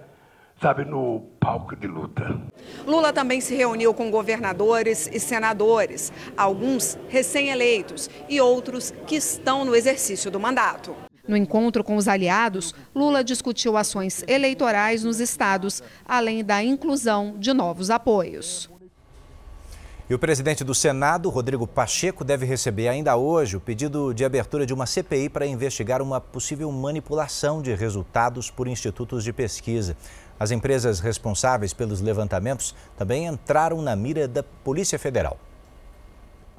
sabe, 0.61 0.85
no 0.85 1.21
palco 1.39 1.75
de 1.75 1.87
luta. 1.87 2.39
Lula 2.85 3.11
também 3.11 3.41
se 3.41 3.55
reuniu 3.55 3.95
com 3.95 4.11
governadores 4.11 5.09
e 5.11 5.19
senadores, 5.19 6.13
alguns 6.37 6.99
recém-eleitos 7.09 8.09
e 8.29 8.39
outros 8.39 8.93
que 9.07 9.15
estão 9.15 9.65
no 9.65 9.75
exercício 9.75 10.29
do 10.29 10.39
mandato. 10.39 10.95
No 11.27 11.37
encontro 11.37 11.83
com 11.83 11.95
os 11.95 12.07
aliados, 12.07 12.73
Lula 12.95 13.23
discutiu 13.23 13.77
ações 13.77 14.23
eleitorais 14.27 15.03
nos 15.03 15.19
estados, 15.19 15.83
além 16.05 16.43
da 16.43 16.63
inclusão 16.63 17.35
de 17.37 17.53
novos 17.53 17.89
apoios. 17.89 18.69
E 20.11 20.13
o 20.13 20.19
presidente 20.19 20.61
do 20.61 20.75
Senado, 20.75 21.29
Rodrigo 21.29 21.65
Pacheco, 21.65 22.25
deve 22.25 22.45
receber 22.45 22.89
ainda 22.89 23.15
hoje 23.15 23.55
o 23.55 23.61
pedido 23.61 24.13
de 24.13 24.25
abertura 24.25 24.65
de 24.65 24.73
uma 24.73 24.85
CPI 24.85 25.29
para 25.29 25.45
investigar 25.45 26.01
uma 26.01 26.19
possível 26.19 26.69
manipulação 26.69 27.61
de 27.61 27.73
resultados 27.73 28.51
por 28.51 28.67
institutos 28.67 29.23
de 29.23 29.31
pesquisa. 29.31 29.95
As 30.37 30.51
empresas 30.51 30.99
responsáveis 30.99 31.71
pelos 31.71 32.01
levantamentos 32.01 32.75
também 32.97 33.25
entraram 33.25 33.81
na 33.81 33.95
mira 33.95 34.27
da 34.27 34.43
Polícia 34.43 34.99
Federal. 34.99 35.39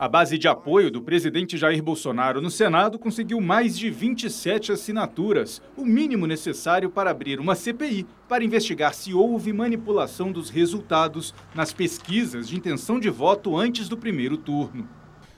A 0.02 0.08
base 0.08 0.36
de 0.36 0.48
apoio 0.48 0.90
do 0.90 1.00
presidente 1.00 1.56
Jair 1.56 1.80
Bolsonaro 1.80 2.40
no 2.40 2.50
Senado 2.50 2.98
conseguiu 2.98 3.40
mais 3.40 3.78
de 3.78 3.88
27 3.88 4.72
assinaturas, 4.72 5.62
o 5.76 5.84
mínimo 5.84 6.26
necessário 6.26 6.90
para 6.90 7.12
abrir 7.12 7.38
uma 7.38 7.54
CPI 7.54 8.04
para 8.28 8.42
investigar 8.42 8.94
se 8.94 9.14
houve 9.14 9.52
manipulação 9.52 10.32
dos 10.32 10.50
resultados 10.50 11.32
nas 11.54 11.72
pesquisas 11.72 12.48
de 12.48 12.56
intenção 12.56 12.98
de 12.98 13.10
voto 13.10 13.56
antes 13.56 13.88
do 13.88 13.96
primeiro 13.96 14.36
turno. 14.36 14.88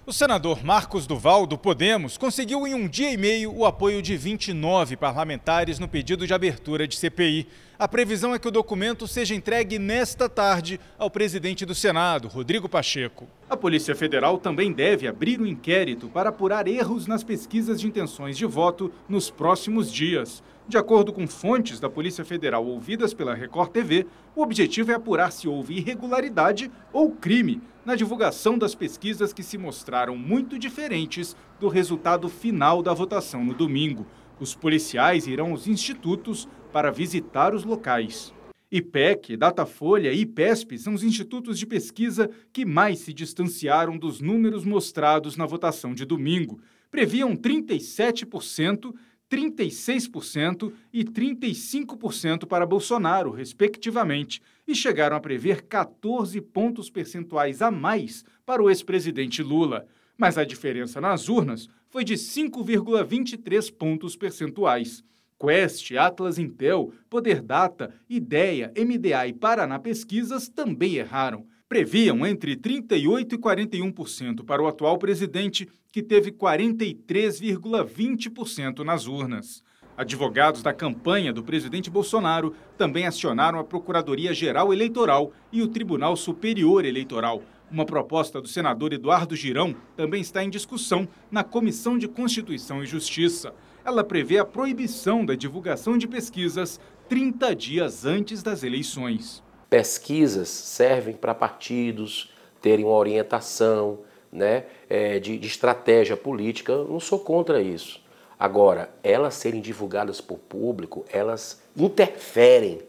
O 0.06 0.12
senador 0.12 0.62
Marcos 0.62 1.06
Duval, 1.06 1.46
do 1.46 1.56
Podemos, 1.56 2.18
conseguiu 2.18 2.66
em 2.66 2.74
um 2.74 2.86
dia 2.86 3.10
e 3.10 3.16
meio 3.16 3.50
o 3.56 3.64
apoio 3.64 4.02
de 4.02 4.18
29 4.18 4.98
parlamentares 4.98 5.78
no 5.78 5.88
pedido 5.88 6.26
de 6.26 6.34
abertura 6.34 6.86
de 6.86 6.94
CPI. 6.94 7.48
A 7.78 7.88
previsão 7.88 8.34
é 8.34 8.38
que 8.38 8.46
o 8.46 8.50
documento 8.50 9.08
seja 9.08 9.34
entregue 9.34 9.78
nesta 9.78 10.28
tarde 10.28 10.78
ao 10.98 11.10
presidente 11.10 11.64
do 11.64 11.74
Senado, 11.74 12.28
Rodrigo 12.28 12.68
Pacheco. 12.68 13.26
A 13.48 13.56
Polícia 13.56 13.94
Federal 13.94 14.36
também 14.36 14.72
deve 14.72 15.08
abrir 15.08 15.40
um 15.40 15.46
inquérito 15.46 16.08
para 16.08 16.28
apurar 16.28 16.68
erros 16.68 17.06
nas 17.06 17.24
pesquisas 17.24 17.80
de 17.80 17.86
intenções 17.86 18.36
de 18.36 18.44
voto 18.44 18.92
nos 19.08 19.30
próximos 19.30 19.90
dias. 19.90 20.42
De 20.66 20.78
acordo 20.78 21.12
com 21.12 21.26
fontes 21.26 21.78
da 21.78 21.90
Polícia 21.90 22.24
Federal 22.24 22.64
ouvidas 22.66 23.12
pela 23.12 23.34
Record 23.34 23.70
TV, 23.70 24.06
o 24.34 24.40
objetivo 24.40 24.92
é 24.92 24.94
apurar 24.94 25.30
se 25.30 25.46
houve 25.46 25.76
irregularidade 25.76 26.70
ou 26.90 27.10
crime 27.10 27.60
na 27.84 27.94
divulgação 27.94 28.56
das 28.56 28.74
pesquisas 28.74 29.30
que 29.30 29.42
se 29.42 29.58
mostraram 29.58 30.16
muito 30.16 30.58
diferentes 30.58 31.36
do 31.60 31.68
resultado 31.68 32.30
final 32.30 32.82
da 32.82 32.94
votação 32.94 33.44
no 33.44 33.52
domingo. 33.52 34.06
Os 34.40 34.54
policiais 34.54 35.26
irão 35.26 35.50
aos 35.50 35.66
institutos 35.66 36.48
para 36.72 36.90
visitar 36.90 37.54
os 37.54 37.62
locais. 37.62 38.32
IPEC, 38.72 39.36
Datafolha 39.36 40.12
e 40.12 40.22
IPESP 40.22 40.78
são 40.78 40.94
os 40.94 41.04
institutos 41.04 41.58
de 41.58 41.66
pesquisa 41.66 42.30
que 42.52 42.64
mais 42.64 43.00
se 43.00 43.12
distanciaram 43.12 43.98
dos 43.98 44.20
números 44.22 44.64
mostrados 44.64 45.36
na 45.36 45.44
votação 45.44 45.92
de 45.94 46.06
domingo. 46.06 46.58
Previam 46.90 47.36
37%, 47.36 48.94
36% 49.34 50.72
e 50.92 51.04
35% 51.04 52.46
para 52.46 52.64
Bolsonaro, 52.64 53.32
respectivamente, 53.32 54.40
e 54.66 54.76
chegaram 54.76 55.16
a 55.16 55.20
prever 55.20 55.62
14 55.62 56.40
pontos 56.40 56.88
percentuais 56.88 57.60
a 57.60 57.70
mais 57.70 58.24
para 58.46 58.62
o 58.62 58.70
ex-presidente 58.70 59.42
Lula. 59.42 59.86
Mas 60.16 60.38
a 60.38 60.44
diferença 60.44 61.00
nas 61.00 61.28
urnas 61.28 61.68
foi 61.90 62.04
de 62.04 62.14
5,23 62.14 63.74
pontos 63.74 64.16
percentuais. 64.16 65.02
Quest, 65.36 65.90
Atlas 65.96 66.38
Intel, 66.38 66.92
Poder 67.10 67.42
Data, 67.42 67.92
Ideia, 68.08 68.72
MDA 68.78 69.26
e 69.26 69.32
Paraná 69.32 69.80
Pesquisas 69.80 70.48
também 70.48 70.94
erraram. 70.94 71.44
Previam 71.74 72.24
entre 72.24 72.54
38% 72.54 73.32
e 73.32 73.36
41% 73.36 74.44
para 74.44 74.62
o 74.62 74.68
atual 74.68 74.96
presidente, 74.96 75.68
que 75.90 76.04
teve 76.04 76.30
43,20% 76.30 78.84
nas 78.84 79.08
urnas. 79.08 79.64
Advogados 79.96 80.62
da 80.62 80.72
campanha 80.72 81.32
do 81.32 81.42
presidente 81.42 81.90
Bolsonaro 81.90 82.54
também 82.78 83.08
acionaram 83.08 83.58
a 83.58 83.64
Procuradoria-Geral 83.64 84.72
Eleitoral 84.72 85.32
e 85.50 85.62
o 85.62 85.68
Tribunal 85.68 86.14
Superior 86.14 86.84
Eleitoral. 86.84 87.42
Uma 87.68 87.84
proposta 87.84 88.40
do 88.40 88.46
senador 88.46 88.92
Eduardo 88.92 89.34
Girão 89.34 89.74
também 89.96 90.20
está 90.20 90.44
em 90.44 90.50
discussão 90.50 91.08
na 91.28 91.42
Comissão 91.42 91.98
de 91.98 92.06
Constituição 92.06 92.84
e 92.84 92.86
Justiça. 92.86 93.52
Ela 93.84 94.04
prevê 94.04 94.38
a 94.38 94.44
proibição 94.44 95.26
da 95.26 95.34
divulgação 95.34 95.98
de 95.98 96.06
pesquisas 96.06 96.78
30 97.08 97.52
dias 97.56 98.06
antes 98.06 98.44
das 98.44 98.62
eleições. 98.62 99.42
Pesquisas 99.74 100.48
servem 100.50 101.16
para 101.16 101.34
partidos 101.34 102.32
terem 102.62 102.84
uma 102.84 102.94
orientação 102.94 103.98
né, 104.30 104.66
é, 104.88 105.18
de, 105.18 105.36
de 105.36 105.48
estratégia 105.48 106.16
política. 106.16 106.70
Eu 106.70 106.86
não 106.86 107.00
sou 107.00 107.18
contra 107.18 107.60
isso. 107.60 108.00
Agora, 108.38 108.88
elas 109.02 109.34
serem 109.34 109.60
divulgadas 109.60 110.20
por 110.20 110.38
público, 110.38 111.04
elas 111.12 111.60
interferem 111.76 112.82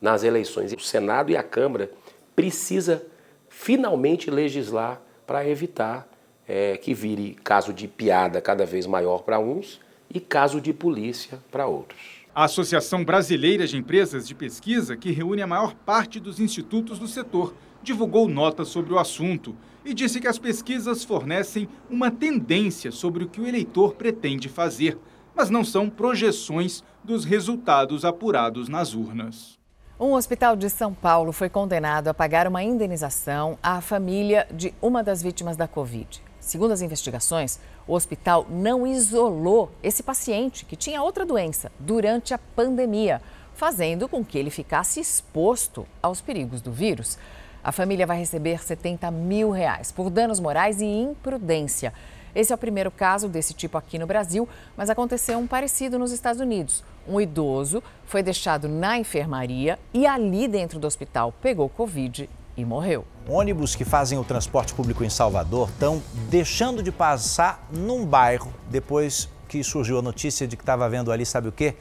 nas 0.00 0.24
eleições. 0.24 0.72
O 0.72 0.80
Senado 0.80 1.30
e 1.30 1.36
a 1.36 1.42
Câmara 1.42 1.90
precisa 2.34 3.04
finalmente 3.50 4.30
legislar 4.30 4.98
para 5.26 5.46
evitar 5.46 6.08
é, 6.48 6.78
que 6.78 6.94
vire 6.94 7.36
caso 7.44 7.70
de 7.70 7.86
piada 7.86 8.40
cada 8.40 8.64
vez 8.64 8.86
maior 8.86 9.24
para 9.24 9.38
uns 9.38 9.78
e 10.08 10.18
caso 10.18 10.58
de 10.58 10.72
polícia 10.72 11.38
para 11.50 11.66
outros. 11.66 12.19
A 12.32 12.44
Associação 12.44 13.04
Brasileira 13.04 13.66
de 13.66 13.76
Empresas 13.76 14.26
de 14.26 14.36
Pesquisa, 14.36 14.96
que 14.96 15.10
reúne 15.10 15.42
a 15.42 15.48
maior 15.48 15.74
parte 15.74 16.20
dos 16.20 16.38
institutos 16.38 16.96
do 16.96 17.08
setor, 17.08 17.52
divulgou 17.82 18.28
nota 18.28 18.64
sobre 18.64 18.92
o 18.92 19.00
assunto 19.00 19.56
e 19.84 19.92
disse 19.92 20.20
que 20.20 20.28
as 20.28 20.38
pesquisas 20.38 21.02
fornecem 21.02 21.68
uma 21.90 22.08
tendência 22.08 22.92
sobre 22.92 23.24
o 23.24 23.28
que 23.28 23.40
o 23.40 23.46
eleitor 23.48 23.96
pretende 23.96 24.48
fazer, 24.48 24.96
mas 25.34 25.50
não 25.50 25.64
são 25.64 25.90
projeções 25.90 26.84
dos 27.02 27.24
resultados 27.24 28.04
apurados 28.04 28.68
nas 28.68 28.94
urnas. 28.94 29.58
Um 29.98 30.12
hospital 30.12 30.54
de 30.54 30.70
São 30.70 30.94
Paulo 30.94 31.32
foi 31.32 31.48
condenado 31.48 32.06
a 32.06 32.14
pagar 32.14 32.46
uma 32.46 32.62
indenização 32.62 33.58
à 33.60 33.80
família 33.80 34.46
de 34.54 34.72
uma 34.80 35.02
das 35.02 35.20
vítimas 35.20 35.56
da 35.56 35.66
Covid. 35.66 36.22
Segundo 36.40 36.72
as 36.72 36.80
investigações, 36.80 37.60
o 37.86 37.94
hospital 37.94 38.46
não 38.48 38.86
isolou 38.86 39.70
esse 39.82 40.02
paciente 40.02 40.64
que 40.64 40.74
tinha 40.74 41.02
outra 41.02 41.26
doença 41.26 41.70
durante 41.78 42.32
a 42.32 42.38
pandemia, 42.38 43.20
fazendo 43.54 44.08
com 44.08 44.24
que 44.24 44.38
ele 44.38 44.50
ficasse 44.50 44.98
exposto 44.98 45.86
aos 46.02 46.20
perigos 46.20 46.62
do 46.62 46.72
vírus. 46.72 47.18
A 47.62 47.70
família 47.70 48.06
vai 48.06 48.18
receber 48.18 48.62
70 48.62 49.10
mil 49.10 49.50
reais 49.50 49.92
por 49.92 50.08
danos 50.08 50.40
morais 50.40 50.80
e 50.80 50.86
imprudência. 50.86 51.92
Esse 52.34 52.52
é 52.52 52.54
o 52.54 52.58
primeiro 52.58 52.90
caso 52.90 53.28
desse 53.28 53.52
tipo 53.52 53.76
aqui 53.76 53.98
no 53.98 54.06
Brasil, 54.06 54.48
mas 54.76 54.88
aconteceu 54.88 55.38
um 55.38 55.46
parecido 55.46 55.98
nos 55.98 56.10
Estados 56.10 56.40
Unidos. 56.40 56.82
Um 57.06 57.20
idoso 57.20 57.82
foi 58.06 58.22
deixado 58.22 58.68
na 58.68 58.98
enfermaria 58.98 59.78
e 59.92 60.06
ali 60.06 60.48
dentro 60.48 60.78
do 60.78 60.86
hospital 60.86 61.34
pegou 61.42 61.68
Covid 61.68 62.30
e 62.60 62.64
morreu. 62.64 63.04
Ônibus 63.28 63.74
que 63.74 63.84
fazem 63.84 64.18
o 64.18 64.24
transporte 64.24 64.74
público 64.74 65.04
em 65.04 65.10
Salvador 65.10 65.68
estão 65.68 66.02
deixando 66.28 66.82
de 66.82 66.92
passar 66.92 67.66
num 67.70 68.04
bairro 68.04 68.52
depois 68.68 69.28
que 69.48 69.62
surgiu 69.64 69.98
a 69.98 70.02
notícia 70.02 70.46
de 70.46 70.56
que 70.56 70.62
estava 70.62 70.84
havendo 70.84 71.10
ali, 71.10 71.26
sabe 71.26 71.48
o 71.48 71.52
quê? 71.52 71.74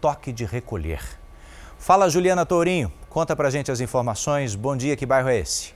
Toque 0.00 0.32
de 0.32 0.44
recolher. 0.44 1.02
Fala, 1.78 2.08
Juliana 2.08 2.46
Tourinho. 2.46 2.92
Conta 3.08 3.34
pra 3.34 3.50
gente 3.50 3.70
as 3.70 3.80
informações. 3.80 4.54
Bom 4.54 4.76
dia, 4.76 4.96
que 4.96 5.04
bairro 5.04 5.28
é 5.28 5.38
esse? 5.38 5.74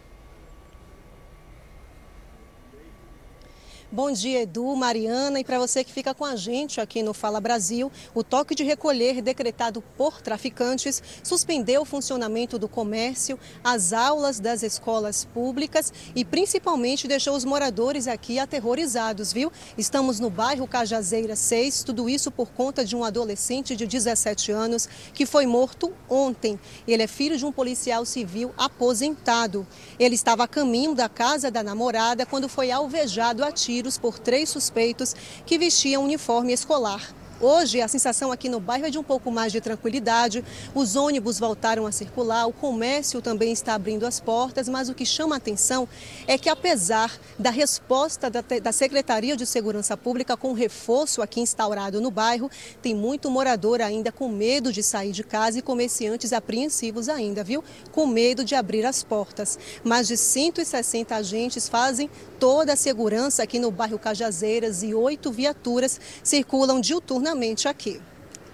Bom 3.93 4.11
dia, 4.11 4.43
Edu, 4.43 4.75
Mariana, 4.75 5.39
e 5.39 5.45
para 5.45 5.61
você 5.61 5.85
que 5.85 5.93
fica 5.93 6.13
com 6.13 6.25
a 6.25 6.35
gente 6.35 6.81
aqui 6.81 7.05
no 7.05 7.15
Fala 7.15 7.41
Brasil, 7.41 7.91
o 8.13 8.25
toque 8.25 8.53
de 8.53 8.65
recolher 8.65 9.23
decretado 9.23 9.81
por 9.97 10.21
traficantes 10.21 11.01
suspendeu 11.23 11.83
o 11.83 11.85
funcionamento 11.85 12.59
do 12.59 12.69
comércio, 12.69 13.39
as 13.63 13.93
aulas 13.93 14.41
das 14.41 14.65
escolas 14.65 15.25
públicas 15.25 15.93
e 16.17 16.25
principalmente 16.25 17.07
deixou 17.07 17.37
os 17.37 17.45
moradores 17.45 18.09
aqui 18.09 18.41
aterrorizados, 18.41 19.33
viu? 19.33 19.53
Estamos 19.79 20.19
no 20.19 20.31
bairro 20.31 20.67
Cajazeira 20.67 21.37
6, 21.37 21.85
tudo 21.85 22.09
isso 22.09 22.33
por 22.33 22.49
conta 22.49 22.85
de 22.85 22.97
um 22.97 23.05
adolescente 23.05 23.77
de 23.77 23.87
17 23.87 24.51
anos 24.51 24.89
que 25.15 25.25
foi 25.25 25.47
morto 25.47 25.93
ontem. 26.11 26.59
Ele 26.89 27.05
é 27.05 27.07
filho 27.07 27.39
de 27.39 27.47
um 27.47 27.53
policial 27.53 28.05
civil 28.05 28.53
aposentado. 28.59 29.65
Ele 29.97 30.17
estava 30.17 30.43
a 30.43 30.49
caminho 30.49 30.93
da 30.93 31.09
casa 31.09 31.53
da 31.53 31.63
namorada 31.63 32.27
quando 32.27 32.49
foi 32.49 32.73
alvejado 32.73 33.45
a 33.45 33.53
tiro 33.53 33.76
tiros 33.77 33.99
por 33.99 34.19
três 34.19 34.49
suspeitos 34.49 35.15
que 35.45 35.59
vestiam 35.59 36.03
uniforme 36.03 36.53
escolar. 36.53 37.15
Hoje, 37.39 37.83
a 37.83 37.89
sensação 37.89 38.33
aqui 38.33 38.49
no 38.49 38.59
bairro 38.59 38.87
é 38.87 38.91
de 38.91 38.99
um 38.99 39.03
pouco 39.03 39.31
mais 39.31 39.53
de 39.53 39.61
tranquilidade. 39.61 40.43
Os 40.75 40.97
ônibus 40.97 41.39
voltaram 41.39 41.87
a 41.87 41.93
circular, 41.93 42.47
o 42.47 42.53
comércio 42.53 43.21
também 43.21 43.53
está 43.53 43.75
abrindo 43.75 44.07
as 44.07 44.19
portas, 44.19 44.71
mas 44.71 44.89
o 44.89 44.95
que 44.95 45.05
chama 45.05 45.35
a 45.35 45.39
atenção 45.39 45.87
é 46.27 46.39
que, 46.39 46.49
apesar 46.49 47.13
da 47.39 47.51
resposta 47.51 48.31
da, 48.31 48.41
da 48.41 48.73
Secretaria 48.73 49.37
de 49.37 49.45
Segurança 49.45 49.99
Pública 49.99 50.35
com 50.35 50.55
reforço 50.55 51.21
aqui 51.21 51.41
instaurado 51.41 52.01
no 52.01 52.11
bairro, 52.11 52.51
tem 52.81 52.95
muito 52.95 53.31
morador 53.31 53.83
ainda 53.83 54.11
com 54.11 54.31
medo 54.31 54.73
de 54.73 54.83
sair 54.83 55.13
de 55.13 55.23
casa 55.23 55.59
e 55.59 55.63
comerciantes 55.63 56.33
apreensivos 56.33 57.07
ainda, 57.07 57.45
viu? 57.45 57.63
Com 57.93 58.07
medo 58.07 58.47
de 58.47 58.55
abrir 58.55 58.87
as 58.87 59.03
portas. 59.03 59.59
Mais 59.85 60.09
de 60.09 60.17
160 60.17 61.15
agentes 61.15 61.69
fazem 61.69 62.09
toda 62.41 62.73
a 62.73 62.77
segurança 62.77 63.43
aqui 63.43 63.59
no 63.59 63.71
bairro 63.71 63.99
Cajazeiras 63.99 64.83
e 64.83 64.95
oito 64.95 65.31
viaturas 65.31 66.01
circulam 66.23 66.81
diuturnamente 67.27 67.67
aqui. 67.67 68.01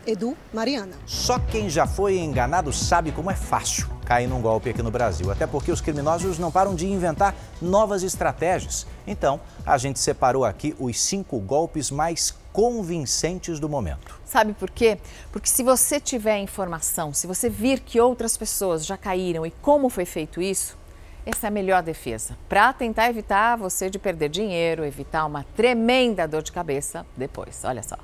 Edu, 0.04 0.36
Mariana. 0.52 0.96
Só 1.06 1.38
quem 1.38 1.70
já 1.70 1.86
foi 1.86 2.18
enganado 2.18 2.72
sabe 2.72 3.12
como 3.12 3.30
é 3.30 3.36
fácil 3.36 3.88
cair 4.04 4.26
num 4.26 4.40
golpe 4.40 4.68
aqui 4.68 4.82
no 4.82 4.90
Brasil. 4.90 5.30
Até 5.30 5.46
porque 5.46 5.70
os 5.70 5.80
criminosos 5.80 6.40
não 6.40 6.50
param 6.50 6.74
de 6.74 6.88
inventar 6.88 7.36
novas 7.60 8.02
estratégias. 8.02 8.84
Então, 9.06 9.40
a 9.64 9.78
gente 9.78 10.00
separou 10.00 10.44
aqui 10.44 10.74
os 10.80 11.00
cinco 11.00 11.38
golpes 11.38 11.90
mais 11.90 12.34
convincentes 12.52 13.60
do 13.60 13.68
momento. 13.68 14.18
Sabe 14.24 14.54
por 14.54 14.70
quê? 14.70 14.98
Porque 15.30 15.48
se 15.48 15.62
você 15.62 16.00
tiver 16.00 16.38
informação, 16.38 17.14
se 17.14 17.28
você 17.28 17.48
vir 17.48 17.78
que 17.78 18.00
outras 18.00 18.36
pessoas 18.36 18.84
já 18.84 18.96
caíram 18.96 19.46
e 19.46 19.52
como 19.62 19.88
foi 19.88 20.04
feito 20.04 20.42
isso, 20.42 20.76
essa 21.24 21.46
é 21.46 21.48
a 21.48 21.50
melhor 21.50 21.80
defesa 21.80 22.36
para 22.48 22.72
tentar 22.72 23.08
evitar 23.08 23.56
você 23.56 23.88
de 23.88 24.00
perder 24.00 24.28
dinheiro, 24.28 24.84
evitar 24.84 25.24
uma 25.26 25.44
tremenda 25.54 26.26
dor 26.26 26.42
de 26.42 26.50
cabeça 26.50 27.06
depois. 27.16 27.62
Olha 27.64 27.84
só. 27.84 27.96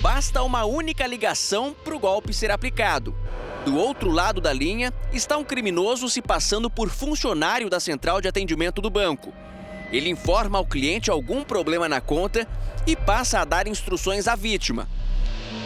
Basta 0.00 0.42
uma 0.42 0.64
única 0.64 1.06
ligação 1.06 1.74
para 1.74 1.94
o 1.94 1.98
golpe 1.98 2.32
ser 2.32 2.50
aplicado. 2.50 3.14
Do 3.66 3.76
outro 3.76 4.10
lado 4.10 4.40
da 4.40 4.50
linha 4.50 4.94
está 5.12 5.36
um 5.36 5.44
criminoso 5.44 6.08
se 6.08 6.22
passando 6.22 6.70
por 6.70 6.88
funcionário 6.88 7.68
da 7.68 7.78
central 7.78 8.18
de 8.18 8.26
atendimento 8.26 8.80
do 8.80 8.88
banco. 8.88 9.30
Ele 9.92 10.08
informa 10.08 10.56
ao 10.56 10.64
cliente 10.64 11.10
algum 11.10 11.44
problema 11.44 11.86
na 11.86 12.00
conta 12.00 12.48
e 12.86 12.96
passa 12.96 13.40
a 13.40 13.44
dar 13.44 13.66
instruções 13.66 14.26
à 14.26 14.34
vítima. 14.34 14.88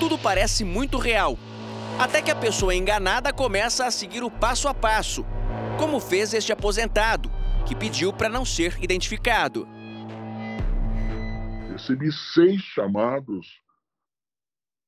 Tudo 0.00 0.18
parece 0.18 0.64
muito 0.64 0.98
real, 0.98 1.38
até 1.96 2.20
que 2.20 2.30
a 2.30 2.36
pessoa 2.36 2.74
enganada 2.74 3.32
começa 3.32 3.86
a 3.86 3.90
seguir 3.92 4.24
o 4.24 4.30
passo 4.30 4.66
a 4.66 4.74
passo, 4.74 5.24
como 5.78 6.00
fez 6.00 6.34
este 6.34 6.52
aposentado, 6.52 7.30
que 7.64 7.76
pediu 7.76 8.12
para 8.12 8.28
não 8.28 8.44
ser 8.44 8.82
identificado. 8.82 9.68
Recebi 11.70 12.10
seis 12.34 12.60
chamadas, 12.62 13.46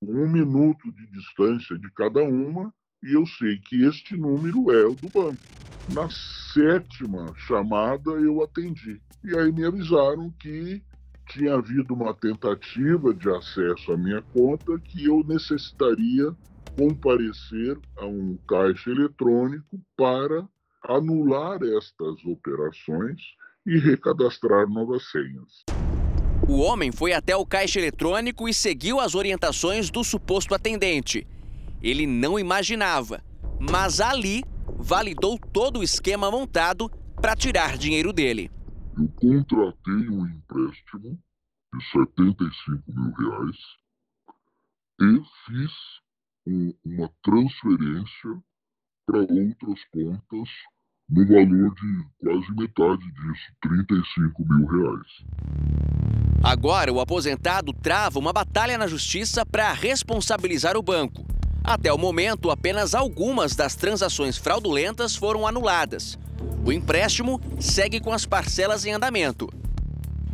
um 0.03 0.29
minuto 0.29 0.93
de 0.93 1.07
distância 1.07 1.79
de 1.79 1.91
cada 1.93 2.23
uma, 2.23 2.73
e 3.03 3.15
eu 3.15 3.27
sei 3.27 3.59
que 3.59 3.85
este 3.85 4.17
número 4.17 4.71
é 4.71 4.87
o 4.87 4.95
do 4.95 5.09
banco. 5.09 5.43
Na 5.89 6.09
sétima 6.53 7.33
chamada 7.37 8.11
eu 8.13 8.43
atendi. 8.43 9.01
E 9.25 9.37
aí 9.37 9.53
me 9.53 9.65
avisaram 9.65 10.33
que 10.41 10.83
tinha 11.29 11.55
havido 11.55 11.95
uma 11.95 12.15
tentativa 12.15 13.15
de 13.15 13.29
acesso 13.29 13.93
à 13.93 13.97
minha 13.97 14.23
conta 14.23 14.79
que 14.79 15.05
eu 15.05 15.25
necessitaria 15.25 16.35
comparecer 16.77 17.79
a 17.97 18.07
um 18.07 18.37
caixa 18.49 18.91
eletrônico 18.91 19.81
para 19.97 20.47
anular 20.85 21.59
estas 21.63 22.25
operações 22.25 23.21
e 23.65 23.79
recadastrar 23.79 24.69
novas 24.69 25.11
senhas. 25.11 25.86
O 26.49 26.59
homem 26.59 26.93
foi 26.93 27.13
até 27.13 27.35
o 27.35 27.47
caixa 27.47 27.79
eletrônico 27.79 28.49
e 28.49 28.55
seguiu 28.55 29.01
as 29.01 29.15
orientações 29.15 29.91
do 29.91 30.05
suposto 30.05 30.55
atendente. 30.55 31.27
Ele 31.83 32.07
não 32.07 32.39
imaginava, 32.39 33.23
mas 33.59 34.01
ali 34.01 34.45
validou 34.79 35.39
todo 35.39 35.81
o 35.81 35.83
esquema 35.83 36.31
montado 36.31 36.89
para 37.21 37.35
tirar 37.35 37.77
dinheiro 37.77 38.13
dele. 38.13 38.51
Eu 38.97 39.09
contratei 39.17 40.09
um 40.09 40.27
empréstimo 40.27 41.19
de 41.75 41.85
75 41.93 42.83
mil 42.89 43.13
reais 43.13 43.57
e 45.01 45.21
fiz 45.47 45.73
um, 46.47 46.73
uma 46.85 47.11
transferência 47.23 48.43
para 49.07 49.21
outras 49.21 49.85
contas 49.91 50.49
no 51.09 51.27
valor 51.27 51.75
de 51.75 52.05
quase 52.19 52.53
metade 52.57 53.03
disso, 53.13 53.53
35 53.63 54.45
mil 54.45 54.67
reais. 54.67 55.07
Agora, 56.43 56.93
o 56.93 57.01
aposentado 57.01 57.73
trava 57.73 58.19
uma 58.19 58.33
batalha 58.33 58.77
na 58.77 58.87
justiça 58.87 59.45
para 59.47 59.73
responsabilizar 59.73 60.77
o 60.77 60.83
banco. 60.83 61.25
Até 61.63 61.93
o 61.93 61.99
momento, 61.99 62.51
apenas 62.51 62.95
algumas 62.95 63.57
das 63.57 63.75
transações 63.75 64.37
fraudulentas 64.37 65.17
foram 65.17 65.47
anuladas. 65.47 66.19
O 66.65 66.73
empréstimo 66.73 67.41
segue 67.61 68.01
com 68.01 68.13
as 68.13 68.27
parcelas 68.27 68.85
em 68.85 68.93
andamento. 68.93 69.49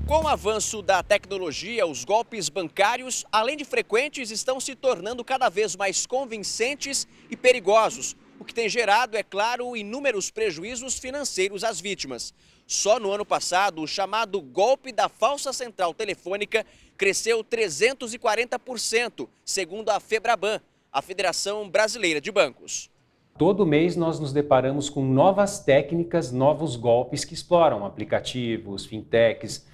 Com 0.07 0.25
o 0.25 0.29
avanço 0.29 0.83
da 0.83 1.03
tecnologia, 1.03 1.87
os 1.87 2.05
golpes 2.05 2.49
bancários, 2.49 3.25
além 3.31 3.57
de 3.57 3.65
frequentes, 3.65 4.31
estão 4.31 4.61
se 4.61 4.75
tornando 4.75 5.25
cada 5.25 5.49
vez 5.49 5.77
mais 5.77 6.07
convincentes 6.07 7.07
e 7.31 7.37
perigosos, 7.37 8.17
o 8.43 8.45
que 8.45 8.53
tem 8.53 8.69
gerado, 8.69 9.17
é 9.17 9.23
claro, 9.23 9.77
inúmeros 9.77 10.29
prejuízos 10.29 10.99
financeiros 10.99 11.63
às 11.63 11.81
vítimas. 11.81 12.35
Só 12.67 12.99
no 12.99 13.13
ano 13.13 13.25
passado, 13.25 13.81
o 13.81 13.87
chamado 13.87 14.41
golpe 14.41 14.91
da 14.91 15.09
falsa 15.09 15.53
central 15.53 15.95
telefônica 15.95 16.67
cresceu 16.97 17.45
340%, 17.45 19.29
segundo 19.45 19.91
a 19.91 20.01
Febraban, 20.01 20.61
a 20.93 21.01
Federação 21.01 21.69
Brasileira 21.69 22.21
de 22.21 22.33
Bancos. 22.33 22.91
Todo 23.39 23.67
mês 23.67 23.97
nós 23.97 24.21
nos 24.21 24.33
deparamos 24.33 24.91
com 24.91 25.05
novas 25.05 25.59
técnicas, 25.59 26.31
novos 26.31 26.77
golpes 26.77 27.25
que 27.25 27.33
exploram 27.35 27.85
aplicativos, 27.85 28.85
fintechs. 28.85 29.65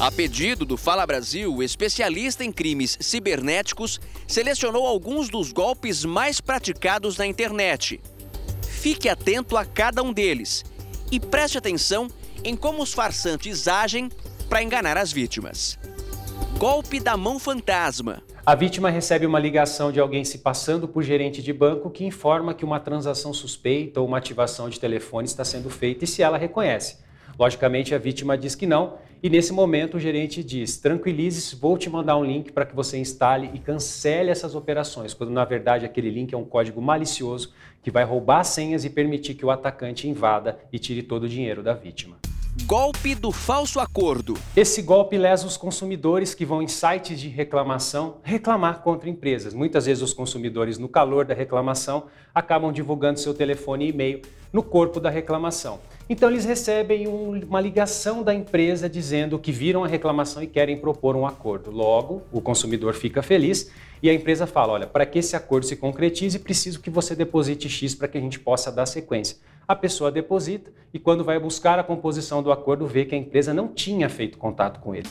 A 0.00 0.10
pedido 0.10 0.64
do 0.64 0.76
Fala 0.76 1.06
Brasil, 1.06 1.54
o 1.54 1.62
especialista 1.62 2.44
em 2.44 2.52
crimes 2.52 2.98
cibernéticos 3.00 4.00
selecionou 4.26 4.86
alguns 4.86 5.28
dos 5.28 5.52
golpes 5.52 6.04
mais 6.04 6.40
praticados 6.40 7.16
na 7.16 7.26
internet. 7.26 8.00
Fique 8.62 9.08
atento 9.08 9.56
a 9.56 9.64
cada 9.64 10.02
um 10.02 10.12
deles 10.12 10.64
e 11.10 11.20
preste 11.20 11.56
atenção 11.56 12.08
em 12.44 12.56
como 12.56 12.82
os 12.82 12.92
farsantes 12.92 13.68
agem 13.68 14.10
para 14.48 14.62
enganar 14.62 14.96
as 14.96 15.12
vítimas. 15.12 15.78
Golpe 16.58 16.98
da 16.98 17.16
mão 17.16 17.38
fantasma. 17.38 18.22
A 18.48 18.54
vítima 18.54 18.88
recebe 18.88 19.26
uma 19.26 19.38
ligação 19.38 19.92
de 19.92 20.00
alguém 20.00 20.24
se 20.24 20.38
passando 20.38 20.88
por 20.88 21.02
gerente 21.02 21.42
de 21.42 21.52
banco 21.52 21.90
que 21.90 22.06
informa 22.06 22.54
que 22.54 22.64
uma 22.64 22.80
transação 22.80 23.30
suspeita 23.30 24.00
ou 24.00 24.06
uma 24.06 24.16
ativação 24.16 24.70
de 24.70 24.80
telefone 24.80 25.26
está 25.26 25.44
sendo 25.44 25.68
feita 25.68 26.04
e 26.04 26.06
se 26.06 26.22
ela 26.22 26.38
reconhece. 26.38 26.96
Logicamente, 27.38 27.94
a 27.94 27.98
vítima 27.98 28.38
diz 28.38 28.54
que 28.54 28.66
não, 28.66 28.94
e 29.22 29.28
nesse 29.28 29.52
momento 29.52 29.98
o 29.98 30.00
gerente 30.00 30.42
diz: 30.42 30.78
tranquilize-se, 30.78 31.56
vou 31.56 31.76
te 31.76 31.90
mandar 31.90 32.16
um 32.16 32.24
link 32.24 32.50
para 32.50 32.64
que 32.64 32.74
você 32.74 32.96
instale 32.96 33.50
e 33.52 33.58
cancele 33.58 34.30
essas 34.30 34.54
operações, 34.54 35.12
quando 35.12 35.30
na 35.30 35.44
verdade 35.44 35.84
aquele 35.84 36.08
link 36.08 36.32
é 36.32 36.38
um 36.38 36.46
código 36.46 36.80
malicioso 36.80 37.52
que 37.82 37.90
vai 37.90 38.04
roubar 38.04 38.44
senhas 38.44 38.82
e 38.82 38.88
permitir 38.88 39.34
que 39.34 39.44
o 39.44 39.50
atacante 39.50 40.08
invada 40.08 40.58
e 40.72 40.78
tire 40.78 41.02
todo 41.02 41.24
o 41.24 41.28
dinheiro 41.28 41.62
da 41.62 41.74
vítima. 41.74 42.16
Golpe 42.64 43.14
do 43.14 43.32
falso 43.32 43.80
acordo. 43.80 44.34
Esse 44.56 44.82
golpe 44.82 45.16
lesa 45.16 45.46
os 45.46 45.56
consumidores 45.56 46.34
que 46.34 46.44
vão 46.44 46.62
em 46.62 46.68
sites 46.68 47.18
de 47.18 47.28
reclamação 47.28 48.18
reclamar 48.22 48.80
contra 48.82 49.08
empresas. 49.08 49.54
Muitas 49.54 49.86
vezes 49.86 50.02
os 50.02 50.12
consumidores, 50.12 50.76
no 50.76 50.88
calor 50.88 51.24
da 51.24 51.34
reclamação, 51.34 52.06
acabam 52.34 52.70
divulgando 52.70 53.18
seu 53.20 53.32
telefone 53.32 53.86
e 53.86 53.88
e-mail 53.88 54.22
no 54.52 54.62
corpo 54.62 55.00
da 55.00 55.08
reclamação. 55.08 55.80
Então 56.08 56.28
eles 56.28 56.44
recebem 56.44 57.06
um, 57.06 57.40
uma 57.40 57.60
ligação 57.60 58.22
da 58.22 58.34
empresa 58.34 58.88
dizendo 58.88 59.38
que 59.38 59.52
viram 59.52 59.84
a 59.84 59.88
reclamação 59.88 60.42
e 60.42 60.46
querem 60.46 60.76
propor 60.76 61.16
um 61.16 61.26
acordo. 61.26 61.70
Logo, 61.70 62.22
o 62.32 62.40
consumidor 62.40 62.94
fica 62.94 63.22
feliz 63.22 63.70
e 64.02 64.10
a 64.10 64.14
empresa 64.14 64.46
fala: 64.46 64.74
olha, 64.74 64.86
para 64.86 65.06
que 65.06 65.18
esse 65.18 65.34
acordo 65.34 65.64
se 65.64 65.76
concretize, 65.76 66.38
preciso 66.38 66.80
que 66.80 66.90
você 66.90 67.14
deposite 67.14 67.68
X 67.68 67.94
para 67.94 68.08
que 68.08 68.18
a 68.18 68.20
gente 68.20 68.38
possa 68.38 68.70
dar 68.70 68.86
sequência. 68.86 69.36
A 69.70 69.76
pessoa 69.76 70.10
deposita 70.10 70.72
e, 70.94 70.98
quando 70.98 71.22
vai 71.22 71.38
buscar 71.38 71.78
a 71.78 71.84
composição 71.84 72.42
do 72.42 72.50
acordo, 72.50 72.86
vê 72.86 73.04
que 73.04 73.14
a 73.14 73.18
empresa 73.18 73.52
não 73.52 73.68
tinha 73.68 74.08
feito 74.08 74.38
contato 74.38 74.80
com 74.80 74.94
ele. 74.94 75.06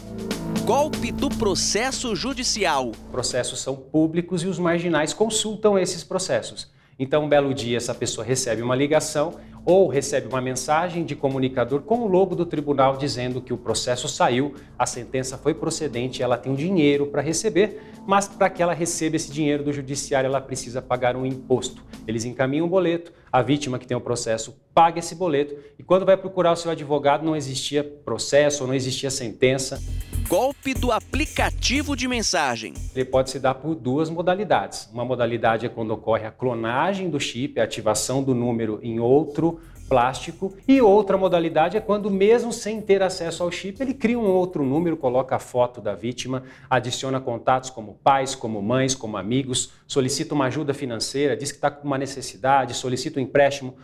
Golpe 0.66 1.12
do 1.12 1.30
processo 1.30 2.16
judicial. 2.16 2.90
Processos 3.12 3.62
são 3.62 3.76
públicos 3.76 4.42
e 4.42 4.48
os 4.48 4.58
marginais 4.58 5.14
consultam 5.14 5.78
esses 5.78 6.04
processos. 6.04 6.72
Então, 7.00 7.26
um 7.26 7.30
belo 7.30 7.54
dia, 7.54 7.78
essa 7.78 7.94
pessoa 7.94 8.26
recebe 8.26 8.62
uma 8.62 8.76
ligação 8.76 9.36
ou 9.64 9.88
recebe 9.88 10.28
uma 10.28 10.40
mensagem 10.40 11.04
de 11.04 11.14
comunicador 11.14 11.82
com 11.82 12.00
o 12.00 12.08
logo 12.08 12.34
do 12.34 12.46
tribunal 12.46 12.96
dizendo 12.96 13.42
que 13.42 13.54
o 13.54 13.58
processo 13.58 14.08
saiu, 14.08 14.56
a 14.80 14.86
sentença 14.86 15.38
foi 15.38 15.54
procedente, 15.54 16.24
ela 16.24 16.38
tem 16.38 16.52
um 16.52 16.56
dinheiro 16.56 17.08
para 17.08 17.22
receber, 17.22 17.82
mas 18.08 18.30
para 18.30 18.50
que 18.50 18.64
ela 18.64 18.74
receba 18.74 19.18
esse 19.18 19.30
dinheiro 19.30 19.64
do 19.64 19.74
judiciário, 19.74 20.26
ela 20.28 20.40
precisa 20.40 20.82
pagar 20.82 21.18
um 21.18 21.26
imposto. 21.26 21.84
Eles 22.08 22.24
encaminham 22.24 22.66
um 22.66 22.70
boleto, 22.70 23.12
a 23.30 23.42
vítima 23.42 23.78
que 23.78 23.86
tem 23.86 23.98
o 23.98 24.02
processo 24.02 24.58
paga 24.74 25.00
esse 25.00 25.14
boleto 25.14 25.54
e 25.78 25.84
quando 25.84 26.06
vai 26.06 26.16
procurar 26.16 26.54
o 26.54 26.56
seu 26.56 26.72
advogado 26.72 27.26
não 27.26 27.36
existia 27.36 27.84
processo 27.84 28.66
não 28.66 28.74
existia 28.74 29.12
sentença. 29.12 29.84
Golpe 30.28 30.74
do 30.74 30.92
aplicativo 30.92 31.96
de 31.96 32.06
mensagem. 32.06 32.74
Ele 32.94 33.06
pode 33.06 33.30
se 33.30 33.40
dar 33.40 33.56
por 33.56 33.74
duas 33.74 34.10
modalidades. 34.10 34.90
Uma 34.92 35.06
modalidade 35.06 35.66
é 35.66 35.70
quando 35.70 35.92
ocorre 35.92 36.26
a 36.26 36.32
clonagem 36.32 37.10
do 37.10 37.18
chip, 37.18 37.58
a 37.58 37.64
ativação 37.64 38.22
do 38.22 38.36
número 38.36 38.78
em 38.84 39.00
outro 39.00 39.62
plástico. 39.88 40.54
E 40.68 40.82
outra 40.82 41.18
modalidade 41.18 41.78
é 41.78 41.80
quando, 41.80 42.12
mesmo 42.12 42.52
sem 42.52 42.82
ter 42.82 43.02
acesso 43.02 43.42
ao 43.42 43.50
chip, 43.50 43.82
ele 43.82 43.94
cria 43.94 44.20
um 44.20 44.28
outro 44.28 44.66
número, 44.66 44.98
coloca 44.98 45.38
a 45.38 45.40
foto 45.40 45.80
da 45.80 45.96
vítima, 45.96 46.44
adiciona 46.70 47.22
contatos 47.22 47.70
como 47.70 47.94
pais, 48.04 48.36
como 48.36 48.62
mães, 48.62 48.94
como 48.94 49.16
amigos, 49.16 49.72
solicita 49.88 50.36
uma 50.36 50.48
ajuda 50.48 50.74
financeira, 50.74 51.38
diz 51.38 51.54
que 51.54 51.58
está 51.58 51.72
com 51.72 51.88
uma 51.88 51.98
necessidade, 51.98 52.74
solicita 52.74 53.18
um 53.18 53.24
empréstimo. 53.24 53.78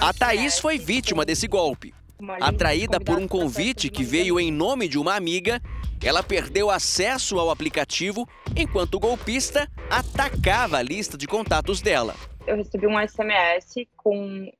A 0.00 0.12
Thaís 0.12 0.58
foi 0.58 0.78
vítima 0.78 1.24
desse 1.24 1.46
golpe. 1.46 1.94
Atraída 2.40 2.98
por 2.98 3.18
um 3.18 3.28
convite 3.28 3.90
que 3.90 4.02
veio 4.02 4.40
em 4.40 4.50
nome 4.50 4.88
de 4.88 4.98
uma 4.98 5.14
amiga, 5.14 5.60
ela 6.02 6.22
perdeu 6.22 6.70
acesso 6.70 7.38
ao 7.38 7.50
aplicativo 7.50 8.26
enquanto 8.56 8.94
o 8.94 9.00
golpista 9.00 9.68
atacava 9.90 10.78
a 10.78 10.82
lista 10.82 11.16
de 11.16 11.26
contatos 11.26 11.80
dela. 11.80 12.14
Eu 12.46 12.56
recebi 12.56 12.86
um 12.86 12.98
SMS 12.98 13.86
com 13.96 14.50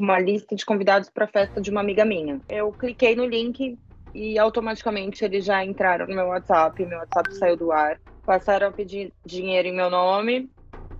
uma 0.00 0.18
lista 0.18 0.56
de 0.56 0.64
convidados 0.64 1.10
para 1.10 1.24
a 1.24 1.28
festa 1.28 1.60
de 1.60 1.70
uma 1.70 1.80
amiga 1.80 2.04
minha. 2.04 2.40
Eu 2.48 2.72
cliquei 2.72 3.14
no 3.14 3.26
link 3.26 3.78
e 4.14 4.38
automaticamente 4.38 5.24
eles 5.24 5.44
já 5.44 5.64
entraram 5.64 6.06
no 6.06 6.14
meu 6.14 6.26
WhatsApp, 6.26 6.84
meu 6.84 6.98
WhatsApp 6.98 7.34
saiu 7.34 7.56
do 7.56 7.72
ar, 7.72 8.00
passaram 8.24 8.68
a 8.68 8.72
pedir 8.72 9.12
dinheiro 9.24 9.68
em 9.68 9.74
meu 9.74 9.90
nome. 9.90 10.50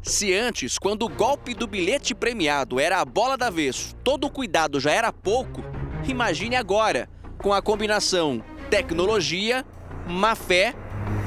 Se 0.03 0.33
antes, 0.33 0.79
quando 0.79 1.05
o 1.05 1.09
golpe 1.09 1.55
do 1.55 1.67
bilhete 1.67 2.15
premiado 2.15 2.79
era 2.79 3.01
a 3.01 3.05
bola 3.05 3.37
da 3.37 3.51
vez, 3.51 3.97
todo 4.05 4.27
o 4.27 4.31
cuidado 4.31 4.79
já 4.79 4.93
era 4.93 5.13
pouco, 5.13 5.63
Imagine 6.07 6.57
agora, 6.57 7.09
com 7.39 7.53
a 7.53 7.61
combinação 7.61 8.43
tecnologia, 8.71 9.65
má 10.07 10.35
fé 10.35 10.75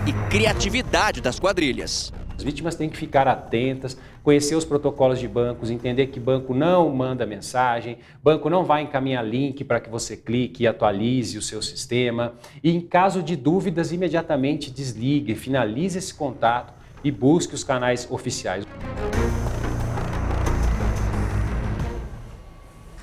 e 0.08 0.14
criatividade 0.30 1.22
das 1.22 1.40
quadrilhas. 1.40 2.14
As 2.36 2.44
vítimas 2.44 2.74
têm 2.74 2.90
que 2.90 2.98
ficar 2.98 3.28
atentas, 3.28 3.96
conhecer 4.24 4.56
os 4.56 4.66
protocolos 4.66 5.20
de 5.20 5.28
bancos, 5.28 5.70
entender 5.70 6.08
que 6.08 6.20
banco 6.20 6.56
não 6.56 6.90
manda 6.90 7.26
mensagem, 7.26 8.00
banco 8.24 8.50
não 8.50 8.64
vai 8.64 8.82
encaminhar 8.82 9.24
link 9.24 9.64
para 9.64 9.80
que 9.80 9.90
você 9.90 10.18
clique 10.18 10.64
e 10.64 10.68
atualize 10.68 11.38
o 11.38 11.42
seu 11.42 11.62
sistema. 11.62 12.34
E 12.64 12.72
em 12.76 12.82
caso 12.82 13.22
de 13.22 13.36
dúvidas, 13.36 13.92
imediatamente 13.92 14.72
desligue, 14.72 15.36
finalize 15.36 16.00
esse 16.00 16.14
contato 16.14 16.74
e 17.04 17.12
busque 17.12 17.54
os 17.54 17.64
canais 17.64 18.08
oficiais. 18.10 18.66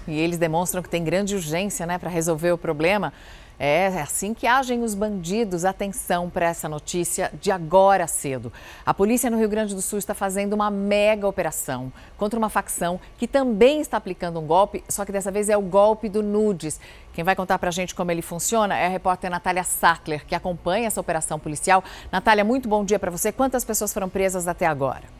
E 0.09 0.18
eles 0.18 0.38
demonstram 0.38 0.83
que 0.83 0.88
tem 0.88 1.05
grande 1.05 1.35
urgência 1.35 1.87
né, 1.87 1.99
para 1.99 2.11
resolver 2.11 2.53
o 2.53 2.59
problema. 2.59 3.12
É 3.61 3.88
assim 4.01 4.33
que 4.33 4.47
agem 4.47 4.85
os 4.85 4.94
bandidos. 4.94 5.64
Atenção 5.64 6.31
para 6.31 6.47
essa 6.47 6.68
notícia 6.68 7.31
de 7.40 7.51
agora 7.51 8.07
cedo. 8.07 8.53
A 8.87 8.94
polícia 8.94 9.29
no 9.29 9.37
Rio 9.37 9.49
Grande 9.49 9.75
do 9.75 9.83
Sul 9.83 9.99
está 9.99 10.14
fazendo 10.14 10.53
uma 10.53 10.71
mega 10.71 11.27
operação 11.27 11.92
contra 12.16 12.38
uma 12.38 12.49
facção 12.49 13.01
que 13.16 13.27
também 13.27 13.81
está 13.81 13.97
aplicando 13.97 14.38
um 14.38 14.47
golpe, 14.47 14.85
só 14.88 15.05
que 15.05 15.11
dessa 15.11 15.33
vez 15.33 15.49
é 15.49 15.57
o 15.57 15.62
golpe 15.62 16.09
do 16.09 16.23
nudes. 16.23 16.81
Quem 17.12 17.25
vai 17.25 17.35
contar 17.35 17.59
para 17.59 17.68
a 17.68 17.73
gente 17.73 17.97
como 17.97 18.12
ele 18.12 18.23
funciona 18.23 18.77
é 18.77 18.87
a 18.87 18.90
repórter 18.90 19.29
Natália 19.29 19.64
Sattler, 19.64 20.25
que 20.25 20.37
acompanha 20.37 20.87
essa 20.87 21.01
operação 21.01 21.37
policial. 21.38 21.83
Natália, 22.12 22.44
muito 22.44 22.68
bom 22.68 22.85
dia 22.85 22.99
para 22.99 23.11
você. 23.11 23.33
Quantas 23.33 23.64
pessoas 23.64 23.92
foram 23.92 24.09
presas 24.09 24.47
até 24.47 24.66
agora? 24.66 25.17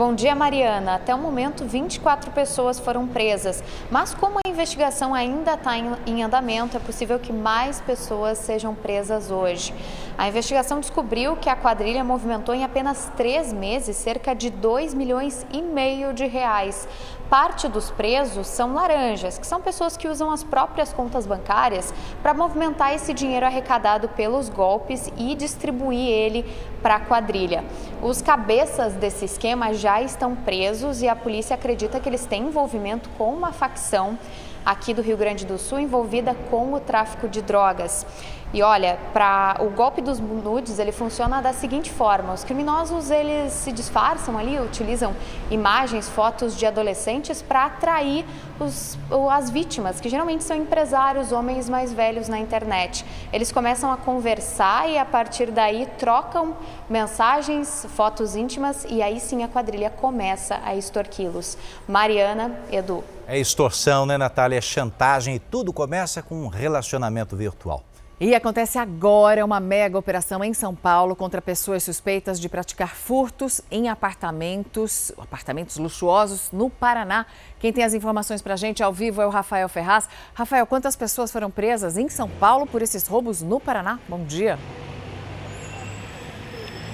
Bom 0.00 0.14
dia, 0.14 0.34
Mariana. 0.34 0.94
Até 0.94 1.14
o 1.14 1.18
momento, 1.18 1.66
24 1.66 2.30
pessoas 2.30 2.80
foram 2.80 3.06
presas. 3.06 3.62
Mas 3.90 4.14
como 4.14 4.38
a 4.38 4.48
investigação 4.48 5.14
ainda 5.14 5.52
está 5.52 5.76
em 5.76 6.22
andamento, 6.22 6.74
é 6.74 6.80
possível 6.80 7.18
que 7.18 7.30
mais 7.34 7.82
pessoas 7.82 8.38
sejam 8.38 8.74
presas 8.74 9.30
hoje. 9.30 9.74
A 10.16 10.26
investigação 10.26 10.80
descobriu 10.80 11.36
que 11.36 11.50
a 11.50 11.54
quadrilha 11.54 12.02
movimentou 12.02 12.54
em 12.54 12.64
apenas 12.64 13.12
três 13.14 13.52
meses 13.52 13.94
cerca 13.94 14.34
de 14.34 14.48
2 14.48 14.94
milhões 14.94 15.46
e 15.52 15.60
meio 15.60 16.14
de 16.14 16.24
reais. 16.24 16.88
Parte 17.30 17.68
dos 17.68 17.92
presos 17.92 18.48
são 18.48 18.74
laranjas, 18.74 19.38
que 19.38 19.46
são 19.46 19.60
pessoas 19.60 19.96
que 19.96 20.08
usam 20.08 20.32
as 20.32 20.42
próprias 20.42 20.92
contas 20.92 21.28
bancárias 21.28 21.94
para 22.20 22.34
movimentar 22.34 22.92
esse 22.92 23.14
dinheiro 23.14 23.46
arrecadado 23.46 24.08
pelos 24.08 24.48
golpes 24.48 25.08
e 25.16 25.36
distribuir 25.36 26.08
ele 26.08 26.44
para 26.82 26.96
a 26.96 27.00
quadrilha. 27.00 27.64
Os 28.02 28.20
cabeças 28.20 28.94
desse 28.94 29.26
esquema 29.26 29.72
já 29.72 30.02
estão 30.02 30.34
presos 30.34 31.02
e 31.02 31.08
a 31.08 31.14
polícia 31.14 31.54
acredita 31.54 32.00
que 32.00 32.08
eles 32.08 32.26
têm 32.26 32.48
envolvimento 32.48 33.08
com 33.10 33.32
uma 33.32 33.52
facção 33.52 34.18
aqui 34.66 34.92
do 34.92 35.00
Rio 35.00 35.16
Grande 35.16 35.46
do 35.46 35.56
Sul 35.56 35.78
envolvida 35.78 36.34
com 36.50 36.74
o 36.74 36.80
tráfico 36.80 37.28
de 37.28 37.40
drogas. 37.42 38.04
E 38.52 38.62
olha, 38.62 38.98
para 39.12 39.56
o 39.60 39.70
golpe 39.70 40.02
dos 40.02 40.18
nudes, 40.18 40.80
ele 40.80 40.90
funciona 40.90 41.40
da 41.40 41.52
seguinte 41.52 41.90
forma: 41.90 42.32
os 42.32 42.42
criminosos 42.42 43.10
eles 43.10 43.52
se 43.52 43.70
disfarçam 43.70 44.36
ali, 44.36 44.58
utilizam 44.58 45.14
imagens, 45.50 46.08
fotos 46.08 46.56
de 46.56 46.66
adolescentes 46.66 47.40
para 47.40 47.66
atrair 47.66 48.24
os, 48.58 48.98
as 49.30 49.50
vítimas, 49.50 50.00
que 50.00 50.08
geralmente 50.08 50.42
são 50.42 50.56
empresários, 50.56 51.30
homens 51.30 51.68
mais 51.68 51.92
velhos 51.92 52.28
na 52.28 52.40
internet. 52.40 53.04
Eles 53.32 53.52
começam 53.52 53.92
a 53.92 53.96
conversar 53.96 54.88
e 54.90 54.98
a 54.98 55.04
partir 55.04 55.52
daí 55.52 55.86
trocam 55.96 56.56
mensagens, 56.88 57.86
fotos 57.90 58.34
íntimas 58.34 58.84
e 58.88 59.00
aí 59.00 59.20
sim 59.20 59.44
a 59.44 59.48
quadrilha 59.48 59.90
começa 59.90 60.60
a 60.64 60.74
extorquí-los. 60.74 61.56
Mariana, 61.86 62.52
Edu. 62.72 63.04
É 63.28 63.38
extorsão, 63.38 64.04
né, 64.04 64.18
Natália? 64.18 64.58
É 64.58 64.60
chantagem 64.60 65.36
e 65.36 65.38
tudo 65.38 65.72
começa 65.72 66.20
com 66.20 66.42
um 66.42 66.48
relacionamento 66.48 67.36
virtual. 67.36 67.84
E 68.22 68.34
acontece 68.34 68.78
agora 68.78 69.42
uma 69.42 69.58
mega 69.58 69.98
operação 69.98 70.44
em 70.44 70.52
São 70.52 70.74
Paulo 70.74 71.16
contra 71.16 71.40
pessoas 71.40 71.82
suspeitas 71.82 72.38
de 72.38 72.50
praticar 72.50 72.94
furtos 72.94 73.62
em 73.70 73.88
apartamentos, 73.88 75.10
apartamentos 75.16 75.78
luxuosos 75.78 76.50
no 76.52 76.68
Paraná. 76.68 77.24
Quem 77.58 77.72
tem 77.72 77.82
as 77.82 77.94
informações 77.94 78.42
para 78.42 78.52
a 78.52 78.58
gente 78.58 78.82
ao 78.82 78.92
vivo 78.92 79.22
é 79.22 79.26
o 79.26 79.30
Rafael 79.30 79.70
Ferraz. 79.70 80.06
Rafael, 80.34 80.66
quantas 80.66 80.94
pessoas 80.96 81.32
foram 81.32 81.50
presas 81.50 81.96
em 81.96 82.10
São 82.10 82.28
Paulo 82.28 82.66
por 82.66 82.82
esses 82.82 83.06
roubos 83.06 83.40
no 83.40 83.58
Paraná? 83.58 83.98
Bom 84.06 84.22
dia. 84.22 84.58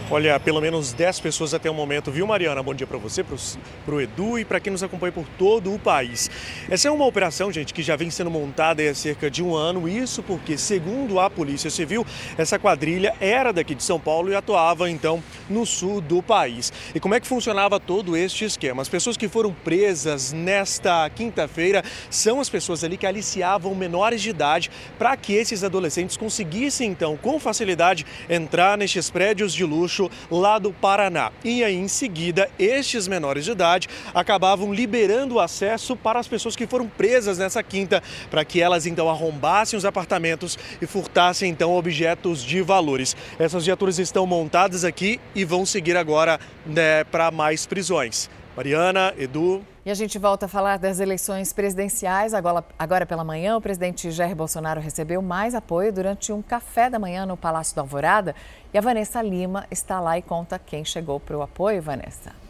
Olha, 0.08 0.38
pelo 0.38 0.60
menos 0.60 0.92
10 0.92 1.18
pessoas 1.18 1.52
até 1.52 1.68
o 1.68 1.74
momento, 1.74 2.12
viu, 2.12 2.28
Mariana? 2.28 2.62
Bom 2.62 2.72
dia 2.72 2.86
para 2.86 2.96
você, 2.96 3.24
para 3.24 3.92
o 3.92 4.00
Edu 4.00 4.38
e 4.38 4.44
para 4.44 4.60
quem 4.60 4.70
nos 4.70 4.80
acompanha 4.84 5.10
por 5.10 5.26
todo 5.36 5.74
o 5.74 5.80
país. 5.80 6.30
Essa 6.70 6.86
é 6.86 6.90
uma 6.92 7.04
operação, 7.04 7.50
gente, 7.50 7.74
que 7.74 7.82
já 7.82 7.96
vem 7.96 8.08
sendo 8.08 8.30
montada 8.30 8.88
há 8.88 8.94
cerca 8.94 9.28
de 9.28 9.42
um 9.42 9.52
ano. 9.52 9.88
Isso 9.88 10.22
porque, 10.22 10.56
segundo 10.56 11.18
a 11.18 11.28
Polícia 11.28 11.70
Civil, 11.70 12.06
essa 12.38 12.56
quadrilha 12.56 13.16
era 13.20 13.52
daqui 13.52 13.74
de 13.74 13.82
São 13.82 13.98
Paulo 13.98 14.30
e 14.30 14.36
atuava, 14.36 14.88
então, 14.88 15.20
no 15.50 15.66
sul 15.66 16.00
do 16.00 16.22
país. 16.22 16.72
E 16.94 17.00
como 17.00 17.16
é 17.16 17.18
que 17.18 17.26
funcionava 17.26 17.80
todo 17.80 18.16
este 18.16 18.44
esquema? 18.44 18.82
As 18.82 18.88
pessoas 18.88 19.16
que 19.16 19.26
foram 19.26 19.52
presas 19.52 20.32
nesta 20.32 21.10
quinta-feira 21.10 21.82
são 22.08 22.40
as 22.40 22.48
pessoas 22.48 22.84
ali 22.84 22.96
que 22.96 23.06
aliciavam 23.06 23.74
menores 23.74 24.22
de 24.22 24.30
idade 24.30 24.70
para 25.00 25.16
que 25.16 25.32
esses 25.32 25.64
adolescentes 25.64 26.16
conseguissem, 26.16 26.88
então, 26.88 27.16
com 27.16 27.40
facilidade, 27.40 28.06
entrar 28.30 28.78
nestes 28.78 29.10
prédios 29.10 29.52
de 29.52 29.64
luxo 29.64 29.95
lá 30.30 30.58
do 30.58 30.72
Paraná. 30.72 31.32
E 31.44 31.62
aí, 31.62 31.74
em 31.74 31.88
seguida, 31.88 32.48
estes 32.58 33.08
menores 33.08 33.44
de 33.44 33.52
idade 33.52 33.88
acabavam 34.14 34.72
liberando 34.72 35.36
o 35.36 35.40
acesso 35.40 35.96
para 35.96 36.18
as 36.18 36.28
pessoas 36.28 36.56
que 36.56 36.66
foram 36.66 36.88
presas 36.88 37.38
nessa 37.38 37.62
quinta, 37.62 38.02
para 38.30 38.44
que 38.44 38.60
elas 38.60 38.86
então 38.86 39.08
arrombassem 39.08 39.76
os 39.76 39.84
apartamentos 39.84 40.58
e 40.80 40.86
furtassem 40.86 41.50
então 41.50 41.74
objetos 41.74 42.42
de 42.42 42.62
valores. 42.62 43.16
Essas 43.38 43.64
viaturas 43.64 43.98
estão 43.98 44.26
montadas 44.26 44.84
aqui 44.84 45.20
e 45.34 45.44
vão 45.44 45.66
seguir 45.66 45.96
agora 45.96 46.38
né, 46.64 47.04
para 47.04 47.30
mais 47.30 47.66
prisões. 47.66 48.30
Mariana, 48.56 49.14
Edu. 49.18 49.75
E 49.86 49.90
a 49.90 49.94
gente 49.94 50.18
volta 50.18 50.46
a 50.46 50.48
falar 50.48 50.78
das 50.78 50.98
eleições 50.98 51.52
presidenciais. 51.52 52.34
Agora, 52.34 52.64
agora 52.76 53.06
pela 53.06 53.22
manhã, 53.22 53.56
o 53.56 53.60
presidente 53.60 54.10
Jair 54.10 54.34
Bolsonaro 54.34 54.80
recebeu 54.80 55.22
mais 55.22 55.54
apoio 55.54 55.92
durante 55.92 56.32
um 56.32 56.42
café 56.42 56.90
da 56.90 56.98
manhã 56.98 57.24
no 57.24 57.36
Palácio 57.36 57.76
da 57.76 57.82
Alvorada. 57.82 58.34
E 58.74 58.78
a 58.78 58.80
Vanessa 58.80 59.22
Lima 59.22 59.64
está 59.70 60.00
lá 60.00 60.18
e 60.18 60.22
conta 60.22 60.58
quem 60.58 60.84
chegou 60.84 61.20
para 61.20 61.38
o 61.38 61.42
apoio, 61.42 61.80
Vanessa. 61.80 62.45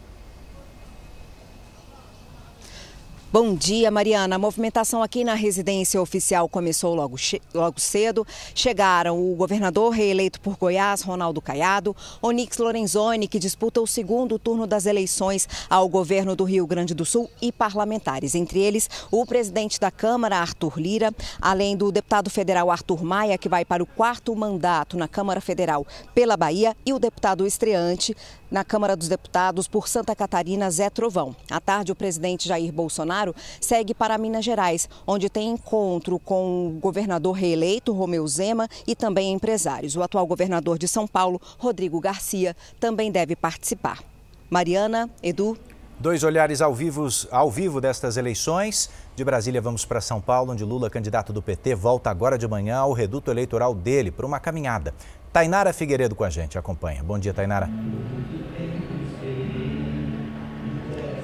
Bom 3.33 3.57
dia, 3.57 3.91
Mariana. 3.91 4.37
A 4.37 4.39
movimentação 4.39 5.03
aqui 5.03 5.25
na 5.25 5.35
residência 5.35 6.01
oficial 6.01 6.49
começou 6.49 6.95
logo, 6.95 7.17
logo 7.53 7.81
cedo. 7.81 8.25
Chegaram 8.55 9.19
o 9.19 9.35
governador 9.35 9.91
reeleito 9.91 10.41
por 10.41 10.57
Goiás, 10.57 11.03
Ronaldo 11.03 11.41
Caiado, 11.41 11.95
Onix 12.23 12.57
Lorenzoni, 12.57 13.27
que 13.27 13.41
disputa 13.41 13.81
o 13.81 13.87
segundo 13.87 14.39
turno 14.39 14.65
das 14.65 14.87
eleições 14.87 15.49
ao 15.69 15.89
governo 15.89 16.37
do 16.37 16.45
Rio 16.45 16.69
Grande 16.69 16.95
do 16.95 17.05
Sul, 17.05 17.29
e 17.43 17.51
parlamentares. 17.51 18.37
Entre 18.37 18.61
eles, 18.61 18.89
o 19.11 19.27
presidente 19.27 19.81
da 19.81 19.91
Câmara, 19.91 20.39
Arthur 20.39 20.79
Lira, 20.79 21.12
além 21.43 21.77
do 21.77 21.91
deputado 21.91 22.31
federal 22.31 22.71
Arthur 22.71 23.03
Maia, 23.03 23.37
que 23.37 23.49
vai 23.49 23.65
para 23.65 23.83
o 23.83 23.87
quarto 23.87 24.37
mandato 24.37 24.97
na 24.97 25.09
Câmara 25.09 25.41
Federal 25.41 25.85
pela 26.15 26.37
Bahia, 26.37 26.77
e 26.87 26.93
o 26.93 26.99
deputado 26.99 27.45
estreante 27.45 28.17
na 28.51 28.65
Câmara 28.65 28.97
dos 28.97 29.09
Deputados 29.09 29.69
por 29.69 29.89
Santa 29.89 30.15
Catarina, 30.15 30.71
Zé 30.71 30.91
Trovão. 30.91 31.35
À 31.51 31.61
tarde, 31.61 31.93
o 31.93 31.97
presidente 31.97 32.49
Jair 32.49 32.73
Bolsonaro 32.73 33.35
segue 33.61 33.95
para 33.95 34.19
Minas 34.19 34.45
Gerais, 34.45 34.89
onde 35.07 35.29
tem 35.29 35.51
encontro 35.51 36.19
com 36.19 36.69
o 36.69 36.71
governador 36.81 37.35
reeleito, 37.35 37.93
Romeu 37.93 38.27
Zema, 38.27 38.69
e 38.87 38.95
também 38.95 39.33
empresários. 39.33 39.97
O 39.97 40.03
atual 40.03 40.27
governador 40.27 40.79
de 40.79 40.89
São 40.89 41.07
Paulo, 41.07 41.41
Rodrigo 41.59 42.01
Garcia, 42.01 42.57
também 42.79 43.11
deve 43.11 43.35
participar. 43.35 44.03
Mariana, 44.49 45.11
Edu. 45.23 45.57
Dois 45.99 46.23
olhares 46.23 46.61
ao 46.61 46.75
vivo, 46.75 47.09
ao 47.31 47.51
vivo 47.51 47.81
destas 47.81 48.19
eleições. 48.19 48.91
De 49.15 49.25
Brasília, 49.25 49.63
vamos 49.63 49.85
para 49.85 50.01
São 50.01 50.21
Paulo, 50.21 50.53
onde 50.53 50.63
Lula, 50.63 50.91
candidato 50.91 51.33
do 51.33 51.41
PT, 51.41 51.75
volta 51.75 52.11
agora 52.11 52.37
de 52.37 52.47
manhã 52.47 52.77
ao 52.77 52.93
reduto 52.93 53.31
eleitoral 53.31 53.75
dele 53.75 54.11
para 54.11 54.27
uma 54.27 54.39
caminhada. 54.39 54.95
Tainara 55.33 55.73
Figueiredo 55.73 56.15
com 56.15 56.25
a 56.25 56.31
gente, 56.31 56.59
acompanha. 56.59 57.03
Bom 57.03 57.19
dia, 57.19 57.33
Tainara. 57.33 57.69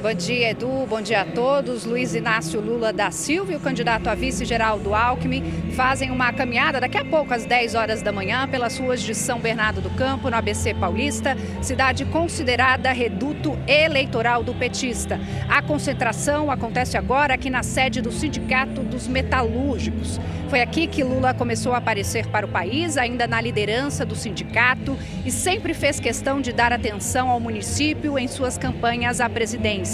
Bom 0.02 0.14
dia, 0.14 0.50
Edu. 0.50 0.84
Bom 0.88 1.00
dia 1.00 1.20
a 1.20 1.24
todos. 1.24 1.84
Luiz 1.84 2.12
Inácio 2.12 2.60
Lula 2.60 2.92
da 2.92 3.12
Silva 3.12 3.52
e 3.52 3.54
o 3.54 3.60
candidato 3.60 4.08
a 4.08 4.16
vice-geral 4.16 4.76
do 4.80 4.92
Alckmin 4.92 5.44
fazem 5.76 6.10
uma 6.10 6.32
caminhada 6.32 6.80
daqui 6.80 6.98
a 6.98 7.04
pouco, 7.04 7.32
às 7.32 7.44
10 7.44 7.76
horas 7.76 8.02
da 8.02 8.10
manhã, 8.10 8.48
pelas 8.48 8.76
ruas 8.76 9.00
de 9.00 9.14
São 9.14 9.38
Bernardo 9.38 9.80
do 9.80 9.90
Campo, 9.90 10.28
no 10.28 10.34
ABC 10.34 10.74
Paulista, 10.74 11.36
cidade 11.62 12.04
considerada 12.06 12.90
reduto 12.90 13.56
eleitoral 13.64 14.42
do 14.42 14.52
petista. 14.52 15.20
A 15.48 15.62
concentração 15.62 16.50
acontece 16.50 16.98
agora 16.98 17.34
aqui 17.34 17.48
na 17.48 17.62
sede 17.62 18.00
do 18.00 18.10
Sindicato 18.10 18.82
dos 18.82 19.06
Metalúrgicos. 19.06 20.18
Foi 20.50 20.60
aqui 20.60 20.86
que 20.86 21.02
Lula 21.02 21.32
começou 21.32 21.72
a 21.72 21.78
aparecer 21.78 22.26
para 22.26 22.44
o 22.44 22.48
país, 22.48 22.98
ainda 22.98 23.26
na 23.26 23.40
liderança 23.40 24.04
do 24.04 24.14
sindicato, 24.14 24.98
e 25.24 25.30
sempre 25.30 25.72
fez 25.72 25.98
questão 25.98 26.42
de 26.42 26.52
dar 26.52 26.74
atenção 26.74 27.30
ao 27.30 27.40
município 27.40 28.18
em 28.18 28.28
suas 28.28 28.58
campanhas 28.58 29.18
à 29.18 29.30
presidência. 29.30 29.91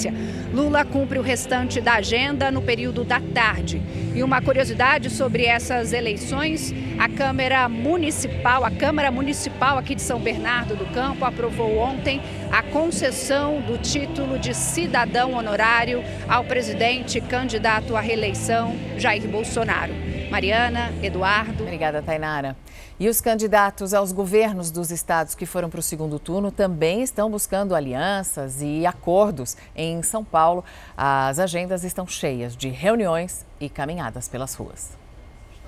Lula 0.53 0.85
cumpre 0.85 1.19
o 1.19 1.23
restante 1.23 1.81
da 1.81 1.95
agenda 1.95 2.51
no 2.51 2.63
período 2.63 3.05
da 3.05 3.21
tarde. 3.21 3.83
E 4.15 4.23
uma 4.23 4.41
curiosidade 4.41 5.11
sobre 5.11 5.45
essas 5.45 5.93
eleições, 5.93 6.75
a 6.99 7.09
Câmara 7.09 7.69
Municipal, 7.69 8.65
a 8.65 8.71
Câmara 8.71 9.11
Municipal 9.11 9.79
aqui 9.79 9.95
de 9.95 10.03
São 10.03 10.21
Bernardo 10.21 10.77
do 10.77 10.87
Campo 10.87 11.25
aprovou 11.25 11.79
ontem 11.79 12.21
a 12.51 12.63
concessão 12.63 13.61
do 13.61 13.79
título 13.79 14.39
de 14.39 14.55
cidadão 14.55 15.35
honorário 15.35 16.03
ao 16.29 16.45
presidente 16.45 17.21
candidato 17.21 17.97
à 17.97 18.01
reeleição 18.01 18.77
Jair 18.97 19.27
Bolsonaro. 19.29 20.08
Mariana, 20.31 20.93
Eduardo. 21.03 21.63
Obrigada, 21.63 22.03
Tainara. 22.03 22.57
E 23.01 23.09
os 23.09 23.21
candidatos 23.21 23.95
aos 23.95 24.13
governos 24.13 24.71
dos 24.71 24.91
estados 24.91 25.35
que 25.35 25.47
foram 25.47 25.71
para 25.71 25.81
o 25.81 25.83
segundo 25.83 26.19
turno 26.19 26.51
também 26.51 27.03
estão 27.03 27.31
buscando 27.31 27.75
alianças 27.75 28.61
e 28.61 28.85
acordos. 28.85 29.57
Em 29.75 30.03
São 30.03 30.23
Paulo, 30.23 30.65
as 30.97 31.39
agendas 31.39 31.83
estão 31.83 32.07
cheias 32.07 32.57
de 32.57 32.69
reuniões 32.69 33.47
e 33.59 33.69
caminhadas 33.69 34.29
pelas 34.29 34.55
ruas. 34.55 34.91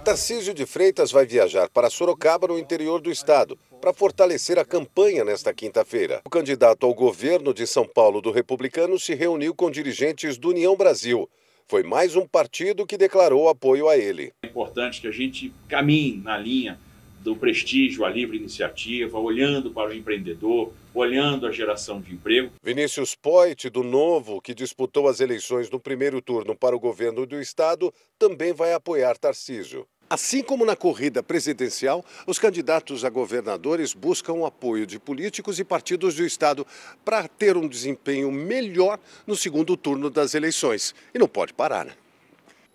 Tarcísio 0.04 0.54
de 0.54 0.66
Freitas 0.66 1.12
vai 1.12 1.26
viajar 1.26 1.68
para 1.68 1.90
Sorocaba, 1.90 2.48
no 2.48 2.58
interior 2.58 3.00
do 3.00 3.10
estado, 3.10 3.58
para 3.80 3.92
fortalecer 3.92 4.58
a 4.58 4.64
campanha 4.64 5.24
nesta 5.24 5.52
quinta-feira. 5.52 6.20
O 6.24 6.30
candidato 6.30 6.86
ao 6.86 6.94
governo 6.94 7.52
de 7.52 7.66
São 7.66 7.86
Paulo 7.86 8.20
do 8.20 8.30
Republicano 8.30 8.98
se 8.98 9.14
reuniu 9.14 9.54
com 9.54 9.70
dirigentes 9.70 10.38
do 10.38 10.48
União 10.48 10.74
Brasil. 10.74 11.28
Foi 11.70 11.84
mais 11.84 12.16
um 12.16 12.26
partido 12.26 12.84
que 12.84 12.98
declarou 12.98 13.48
apoio 13.48 13.88
a 13.88 13.96
ele. 13.96 14.32
É 14.42 14.48
importante 14.48 15.00
que 15.00 15.06
a 15.06 15.12
gente 15.12 15.54
caminhe 15.68 16.16
na 16.16 16.36
linha 16.36 16.76
do 17.20 17.36
prestígio 17.36 18.04
à 18.04 18.10
livre 18.10 18.36
iniciativa, 18.36 19.16
olhando 19.20 19.70
para 19.70 19.90
o 19.90 19.94
empreendedor, 19.94 20.72
olhando 20.92 21.46
a 21.46 21.52
geração 21.52 22.00
de 22.00 22.12
emprego. 22.12 22.50
Vinícius 22.60 23.14
Poit, 23.14 23.70
do 23.70 23.84
Novo, 23.84 24.40
que 24.40 24.52
disputou 24.52 25.06
as 25.06 25.20
eleições 25.20 25.70
no 25.70 25.78
primeiro 25.78 26.20
turno 26.20 26.56
para 26.56 26.74
o 26.74 26.80
governo 26.80 27.24
do 27.24 27.40
estado, 27.40 27.94
também 28.18 28.52
vai 28.52 28.72
apoiar 28.72 29.16
Tarcísio. 29.16 29.86
Assim 30.12 30.42
como 30.42 30.66
na 30.66 30.74
corrida 30.74 31.22
presidencial, 31.22 32.04
os 32.26 32.36
candidatos 32.36 33.04
a 33.04 33.08
governadores 33.08 33.94
buscam 33.94 34.32
o 34.32 34.44
apoio 34.44 34.84
de 34.84 34.98
políticos 34.98 35.60
e 35.60 35.64
partidos 35.64 36.16
do 36.16 36.26
Estado 36.26 36.66
para 37.04 37.28
ter 37.28 37.56
um 37.56 37.68
desempenho 37.68 38.28
melhor 38.32 38.98
no 39.24 39.36
segundo 39.36 39.76
turno 39.76 40.10
das 40.10 40.34
eleições. 40.34 40.96
E 41.14 41.18
não 41.20 41.28
pode 41.28 41.54
parar, 41.54 41.84
né? 41.84 41.92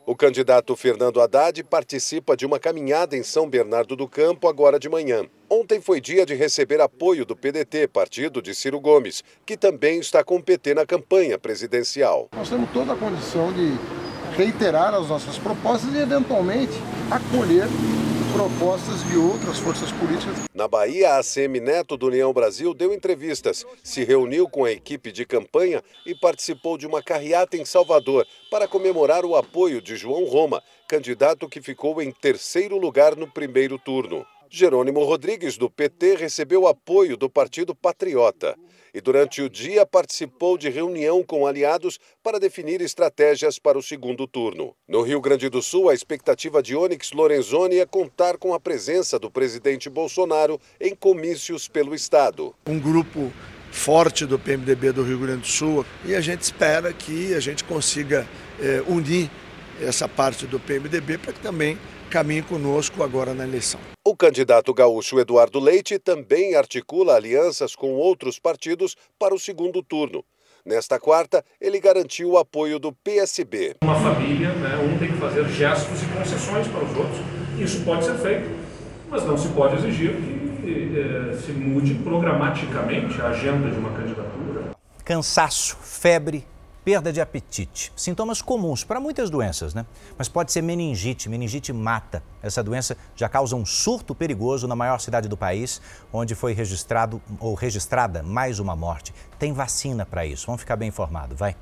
O 0.05 0.15
candidato 0.15 0.77
Fernando 0.77 1.19
Haddad 1.19 1.61
participa 1.65 2.37
de 2.37 2.45
uma 2.45 2.57
caminhada 2.57 3.17
em 3.17 3.23
São 3.23 3.49
Bernardo 3.49 3.97
do 3.97 4.07
Campo 4.07 4.47
agora 4.47 4.79
de 4.79 4.87
manhã. 4.87 5.25
Ontem 5.49 5.81
foi 5.81 5.99
dia 5.99 6.25
de 6.25 6.35
receber 6.35 6.79
apoio 6.79 7.25
do 7.25 7.35
PDT, 7.35 7.89
partido 7.89 8.41
de 8.41 8.55
Ciro 8.55 8.79
Gomes, 8.79 9.25
que 9.45 9.57
também 9.57 9.99
está 9.99 10.23
com 10.23 10.37
o 10.37 10.41
PT 10.41 10.73
na 10.73 10.85
campanha 10.85 11.37
presidencial. 11.37 12.29
Nós 12.33 12.47
temos 12.47 12.71
toda 12.71 12.93
a 12.93 12.95
condição 12.95 13.51
de 13.51 13.77
reiterar 14.37 14.93
as 14.93 15.09
nossas 15.09 15.37
propostas 15.37 15.93
e, 15.93 15.97
eventualmente, 15.97 16.73
acolher 17.11 17.67
propostas 18.33 19.03
de 19.07 19.15
outras 19.17 19.59
forças 19.59 19.91
políticas. 19.91 20.35
Na 20.53 20.67
Bahia, 20.67 21.11
a 21.11 21.19
ACM 21.19 21.59
Neto 21.61 21.95
do 21.95 22.07
União 22.07 22.33
Brasil 22.33 22.73
deu 22.73 22.93
entrevistas, 22.93 23.65
se 23.83 24.03
reuniu 24.03 24.49
com 24.49 24.65
a 24.65 24.71
equipe 24.71 25.11
de 25.11 25.25
campanha 25.25 25.83
e 26.05 26.15
participou 26.15 26.77
de 26.77 26.87
uma 26.87 27.01
carreata 27.01 27.55
em 27.55 27.63
Salvador 27.63 28.25
para 28.49 28.67
comemorar 28.67 29.23
o 29.23 29.35
apoio 29.35 29.81
de 29.81 29.95
João 29.95 30.25
Roma, 30.25 30.61
candidato 30.87 31.47
que 31.47 31.61
ficou 31.61 32.01
em 32.01 32.11
terceiro 32.11 32.77
lugar 32.77 33.15
no 33.15 33.31
primeiro 33.31 33.77
turno. 33.77 34.25
Jerônimo 34.49 35.03
Rodrigues, 35.03 35.57
do 35.57 35.69
PT, 35.69 36.15
recebeu 36.15 36.67
apoio 36.67 37.15
do 37.15 37.29
Partido 37.29 37.75
Patriota 37.75 38.57
e, 38.95 39.01
durante 39.01 39.41
o 39.41 39.49
dia, 39.49 39.85
participou 39.85 40.57
de 40.57 40.69
reunião 40.69 41.21
com 41.21 41.45
aliados 41.45 41.99
para 42.23 42.39
definir 42.39 42.79
estratégias 42.79 43.59
para 43.59 43.77
o 43.77 43.83
segundo 43.83 44.25
turno. 44.25 44.73
No 44.87 45.01
Rio 45.01 45.19
Grande 45.19 45.49
do 45.49 45.61
Sul, 45.61 45.89
a 45.89 45.93
expectativa 45.93 46.63
de 46.63 46.77
Onyx 46.77 47.11
Lorenzoni 47.11 47.79
é 47.79 47.85
contar 47.85 48.37
com 48.37 48.53
a 48.53 48.59
presença 48.59 49.19
do 49.19 49.29
presidente 49.29 49.89
Bolsonaro 49.89 50.57
em 50.79 50.95
comícios 50.95 51.67
pelo 51.67 51.93
Estado. 51.93 52.55
Um 52.65 52.79
grupo 52.79 53.33
forte 53.69 54.25
do 54.25 54.39
PMDB 54.39 54.93
do 54.93 55.03
Rio 55.03 55.19
Grande 55.19 55.41
do 55.41 55.47
Sul 55.47 55.85
e 56.05 56.15
a 56.15 56.21
gente 56.21 56.43
espera 56.43 56.93
que 56.93 57.33
a 57.33 57.41
gente 57.41 57.65
consiga 57.65 58.25
eh, 58.61 58.81
unir 58.87 59.29
essa 59.81 60.07
parte 60.07 60.47
do 60.47 60.57
PMDB 60.57 61.17
para 61.17 61.33
que 61.33 61.41
também 61.41 61.77
caminhe 62.15 62.43
conosco 62.43 63.03
agora 63.03 63.33
na 63.33 63.43
eleição. 63.43 63.77
O 64.01 64.15
candidato 64.15 64.73
gaúcho 64.73 65.19
Eduardo 65.19 65.59
Leite 65.59 65.99
também 65.99 66.55
articula 66.55 67.13
alianças 67.13 67.75
com 67.75 67.91
outros 67.91 68.39
partidos 68.39 68.95
para 69.19 69.35
o 69.35 69.39
segundo 69.39 69.83
turno. 69.83 70.23
Nesta 70.65 70.97
quarta, 70.97 71.43
ele 71.59 71.77
garantiu 71.77 72.29
o 72.29 72.37
apoio 72.37 72.79
do 72.79 72.93
PSB. 72.93 73.75
Uma 73.83 73.99
família, 73.99 74.53
né, 74.53 74.77
um 74.77 74.97
tem 74.97 75.11
que 75.11 75.17
fazer 75.17 75.45
gestos 75.49 76.03
e 76.03 76.05
concessões 76.05 76.65
para 76.69 76.85
os 76.85 76.95
outros. 76.95 77.19
Isso 77.59 77.83
pode 77.83 78.05
ser 78.05 78.17
feito, 78.19 78.49
mas 79.09 79.25
não 79.25 79.37
se 79.37 79.49
pode 79.49 79.75
exigir 79.75 80.15
que 80.15 80.97
eh, 80.97 81.35
se 81.35 81.51
mude 81.51 81.95
programaticamente 81.95 83.21
a 83.21 83.27
agenda 83.27 83.69
de 83.69 83.77
uma 83.77 83.91
candidatura. 83.91 84.71
Cansaço, 85.03 85.75
febre, 85.81 86.47
perda 86.85 87.11
de 87.11 87.19
apetite. 87.19 87.91
Sintomas 87.95 88.43
comuns 88.43 88.83
para 88.83 88.99
muitas 88.99 89.31
doenças, 89.31 89.73
né? 89.73 89.87
Mas 90.15 90.29
pode 90.29 90.51
ser 90.51 90.61
meningite. 90.61 91.27
Meningite 91.27 91.73
mata. 91.73 92.21
Essa 92.43 92.63
doença 92.63 92.95
já 93.15 93.27
causa 93.27 93.55
um 93.55 93.65
surto 93.65 94.13
perigoso 94.13 94.67
na 94.67 94.75
maior 94.75 94.99
cidade 94.99 95.27
do 95.27 95.35
país, 95.35 95.81
onde 96.13 96.35
foi 96.35 96.53
registrado 96.53 97.19
ou 97.39 97.55
registrada 97.55 98.21
mais 98.21 98.59
uma 98.59 98.75
morte. 98.75 99.13
Tem 99.39 99.51
vacina 99.51 100.05
para 100.05 100.27
isso. 100.27 100.45
Vamos 100.45 100.61
ficar 100.61 100.75
bem 100.75 100.89
informado, 100.89 101.35
vai. 101.35 101.55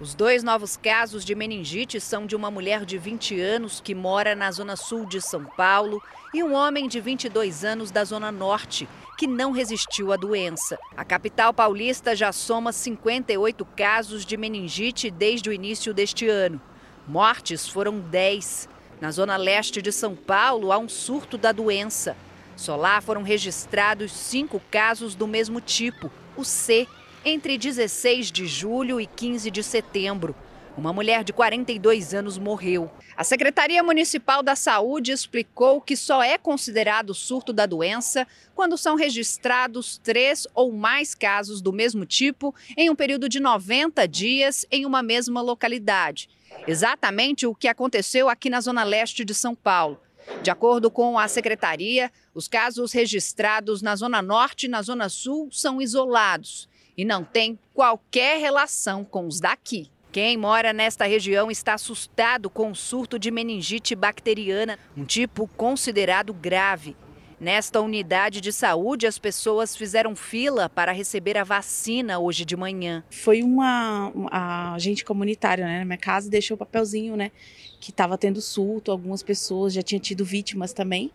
Os 0.00 0.12
dois 0.12 0.42
novos 0.42 0.76
casos 0.76 1.24
de 1.24 1.36
meningite 1.36 2.00
são 2.00 2.26
de 2.26 2.34
uma 2.34 2.50
mulher 2.50 2.84
de 2.84 2.98
20 2.98 3.40
anos 3.40 3.80
que 3.80 3.94
mora 3.94 4.34
na 4.34 4.50
zona 4.50 4.74
sul 4.74 5.06
de 5.06 5.20
São 5.20 5.44
Paulo 5.44 6.02
e 6.34 6.42
um 6.42 6.52
homem 6.52 6.88
de 6.88 7.00
22 7.00 7.64
anos 7.64 7.92
da 7.92 8.04
zona 8.04 8.32
norte 8.32 8.88
que 9.16 9.28
não 9.28 9.52
resistiu 9.52 10.12
à 10.12 10.16
doença. 10.16 10.76
A 10.96 11.04
capital 11.04 11.54
paulista 11.54 12.16
já 12.16 12.32
soma 12.32 12.72
58 12.72 13.64
casos 13.76 14.26
de 14.26 14.36
meningite 14.36 15.12
desde 15.12 15.48
o 15.48 15.52
início 15.52 15.94
deste 15.94 16.26
ano. 16.26 16.60
Mortes 17.06 17.68
foram 17.68 18.00
10. 18.00 18.68
Na 19.00 19.12
zona 19.12 19.36
leste 19.36 19.80
de 19.80 19.92
São 19.92 20.16
Paulo 20.16 20.72
há 20.72 20.78
um 20.78 20.88
surto 20.88 21.38
da 21.38 21.52
doença. 21.52 22.16
Só 22.56 22.74
lá 22.74 23.00
foram 23.00 23.22
registrados 23.22 24.10
cinco 24.10 24.60
casos 24.72 25.14
do 25.14 25.28
mesmo 25.28 25.60
tipo, 25.60 26.10
o 26.36 26.44
C, 26.44 26.88
entre 27.24 27.56
16 27.56 28.30
de 28.30 28.46
julho 28.46 29.00
e 29.00 29.06
15 29.06 29.50
de 29.50 29.62
setembro. 29.62 30.34
Uma 30.76 30.92
mulher 30.92 31.24
de 31.24 31.32
42 31.32 32.12
anos 32.12 32.36
morreu. 32.36 32.90
A 33.16 33.22
Secretaria 33.22 33.82
Municipal 33.82 34.42
da 34.42 34.56
Saúde 34.56 35.12
explicou 35.12 35.80
que 35.80 35.96
só 35.96 36.22
é 36.22 36.36
considerado 36.36 37.14
surto 37.14 37.52
da 37.52 37.64
doença 37.64 38.26
quando 38.54 38.76
são 38.76 38.96
registrados 38.96 39.98
três 39.98 40.48
ou 40.52 40.72
mais 40.72 41.14
casos 41.14 41.62
do 41.62 41.72
mesmo 41.72 42.04
tipo 42.04 42.52
em 42.76 42.90
um 42.90 42.94
período 42.94 43.28
de 43.28 43.38
90 43.38 44.06
dias 44.08 44.66
em 44.70 44.84
uma 44.84 45.02
mesma 45.02 45.40
localidade. 45.40 46.28
Exatamente 46.66 47.46
o 47.46 47.54
que 47.54 47.68
aconteceu 47.68 48.28
aqui 48.28 48.50
na 48.50 48.60
Zona 48.60 48.82
Leste 48.82 49.24
de 49.24 49.32
São 49.34 49.54
Paulo. 49.54 50.00
De 50.42 50.50
acordo 50.50 50.90
com 50.90 51.18
a 51.18 51.28
secretaria, 51.28 52.10
os 52.34 52.48
casos 52.48 52.92
registrados 52.92 53.80
na 53.80 53.94
Zona 53.94 54.20
Norte 54.20 54.66
e 54.66 54.68
na 54.68 54.82
Zona 54.82 55.08
Sul 55.08 55.48
são 55.52 55.80
isolados 55.80 56.68
e 56.96 57.04
não 57.04 57.24
têm 57.24 57.58
qualquer 57.72 58.38
relação 58.38 59.04
com 59.04 59.26
os 59.26 59.40
daqui. 59.40 59.90
Quem 60.12 60.36
mora 60.36 60.72
nesta 60.72 61.06
região 61.06 61.50
está 61.50 61.74
assustado 61.74 62.48
com 62.48 62.70
o 62.70 62.74
surto 62.74 63.18
de 63.18 63.32
meningite 63.32 63.96
bacteriana, 63.96 64.78
um 64.96 65.04
tipo 65.04 65.48
considerado 65.56 66.32
grave. 66.32 66.96
Nesta 67.40 67.80
unidade 67.80 68.40
de 68.40 68.52
saúde, 68.52 69.08
as 69.08 69.18
pessoas 69.18 69.76
fizeram 69.76 70.14
fila 70.14 70.68
para 70.68 70.92
receber 70.92 71.36
a 71.36 71.42
vacina 71.42 72.20
hoje 72.20 72.44
de 72.44 72.56
manhã. 72.56 73.02
Foi 73.10 73.42
uma, 73.42 74.12
uma 74.14 74.74
agente 74.74 75.04
comunitária, 75.04 75.66
né, 75.66 75.80
na 75.80 75.84
minha 75.84 75.98
casa, 75.98 76.30
deixou 76.30 76.54
o 76.54 76.58
papelzinho, 76.58 77.16
né, 77.16 77.32
que 77.80 77.90
estava 77.90 78.16
tendo 78.16 78.40
surto, 78.40 78.92
algumas 78.92 79.22
pessoas 79.22 79.72
já 79.72 79.82
tinham 79.82 80.00
tido 80.00 80.24
vítimas 80.24 80.72
também. 80.72 81.10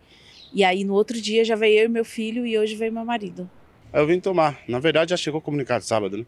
E 0.52 0.62
aí 0.62 0.84
no 0.84 0.94
outro 0.94 1.20
dia 1.20 1.44
já 1.44 1.56
veio 1.56 1.80
eu 1.80 1.84
e 1.86 1.88
meu 1.88 2.04
filho 2.04 2.46
e 2.46 2.58
hoje 2.58 2.76
veio 2.76 2.92
meu 2.92 3.04
marido. 3.04 3.48
Eu 3.92 4.06
vim 4.06 4.20
tomar. 4.20 4.58
Na 4.68 4.78
verdade 4.78 5.10
já 5.10 5.16
chegou 5.16 5.40
comunicado 5.40 5.84
sábado, 5.84 6.16
né? 6.16 6.26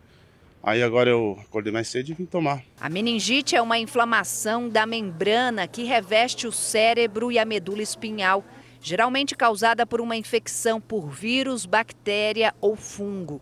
Aí 0.63 0.83
agora 0.83 1.11
eu 1.11 1.39
acordei 1.43 1.73
mais 1.73 1.89
cedo 1.89 2.11
e 2.11 2.15
vim 2.15 2.25
tomar. 2.25 2.63
A 2.81 2.89
meningite 2.89 3.57
é 3.57 3.63
uma 3.63 3.79
inflamação 3.79 4.69
da 4.69 4.87
membrana 4.87 5.67
que 5.67 5.83
reveste 5.83 6.47
o 6.47 6.53
cérebro 6.53 7.33
e 7.33 7.39
a 7.39 7.45
medula 7.45 7.83
espinhal, 7.83 8.45
geralmente 8.81 9.35
causada 9.35 9.85
por 9.85 10.01
uma 10.01 10.17
infecção 10.17 10.81
por 10.81 11.09
vírus, 11.09 11.67
bactéria 11.67 12.55
ou 12.61 12.77
fungo. 12.77 13.41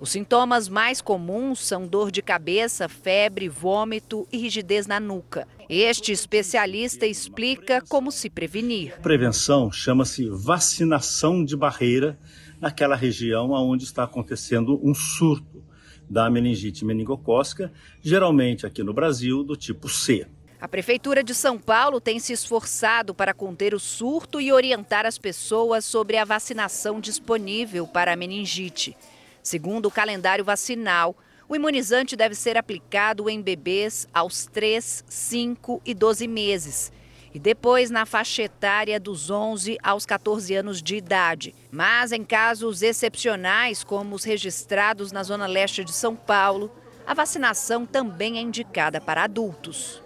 Os 0.00 0.10
sintomas 0.10 0.68
mais 0.68 1.00
comuns 1.00 1.64
são 1.64 1.86
dor 1.86 2.10
de 2.10 2.22
cabeça, 2.22 2.88
febre, 2.88 3.48
vômito 3.48 4.26
e 4.32 4.38
rigidez 4.38 4.86
na 4.86 4.98
nuca. 4.98 5.46
Este 5.68 6.10
especialista 6.10 7.06
explica 7.06 7.80
como 7.88 8.10
se 8.10 8.28
prevenir. 8.28 8.98
Prevenção 9.00 9.70
chama-se 9.70 10.28
vacinação 10.28 11.44
de 11.44 11.56
barreira 11.56 12.18
naquela 12.62 12.94
região 12.94 13.50
onde 13.50 13.82
está 13.82 14.04
acontecendo 14.04 14.80
um 14.84 14.94
surto 14.94 15.64
da 16.08 16.30
meningite 16.30 16.84
meningocócica, 16.84 17.72
geralmente 18.00 18.64
aqui 18.64 18.84
no 18.84 18.94
Brasil 18.94 19.42
do 19.42 19.56
tipo 19.56 19.88
C. 19.88 20.28
A 20.60 20.68
Prefeitura 20.68 21.24
de 21.24 21.34
São 21.34 21.58
Paulo 21.58 22.00
tem 22.00 22.20
se 22.20 22.32
esforçado 22.32 23.12
para 23.12 23.34
conter 23.34 23.74
o 23.74 23.80
surto 23.80 24.40
e 24.40 24.52
orientar 24.52 25.04
as 25.06 25.18
pessoas 25.18 25.84
sobre 25.84 26.16
a 26.16 26.24
vacinação 26.24 27.00
disponível 27.00 27.84
para 27.84 28.12
a 28.12 28.16
meningite. 28.16 28.96
Segundo 29.42 29.86
o 29.86 29.90
calendário 29.90 30.44
vacinal, 30.44 31.16
o 31.48 31.56
imunizante 31.56 32.14
deve 32.14 32.36
ser 32.36 32.56
aplicado 32.56 33.28
em 33.28 33.42
bebês 33.42 34.06
aos 34.14 34.46
3, 34.46 35.04
5 35.08 35.82
e 35.84 35.94
12 35.94 36.28
meses 36.28 36.92
e 37.34 37.38
depois 37.38 37.90
na 37.90 38.06
faixa 38.06 38.42
etária 38.42 39.00
dos 39.00 39.30
11 39.30 39.78
aos 39.82 40.06
14 40.06 40.54
anos 40.54 40.82
de 40.82 40.96
idade. 40.96 41.54
Mas 41.70 42.12
em 42.12 42.24
casos 42.24 42.82
excepcionais, 42.82 43.82
como 43.82 44.14
os 44.14 44.24
registrados 44.24 45.12
na 45.12 45.22
zona 45.22 45.46
leste 45.46 45.84
de 45.84 45.92
São 45.92 46.14
Paulo, 46.14 46.70
a 47.06 47.14
vacinação 47.14 47.84
também 47.84 48.38
é 48.38 48.40
indicada 48.40 49.00
para 49.00 49.24
adultos. 49.24 50.00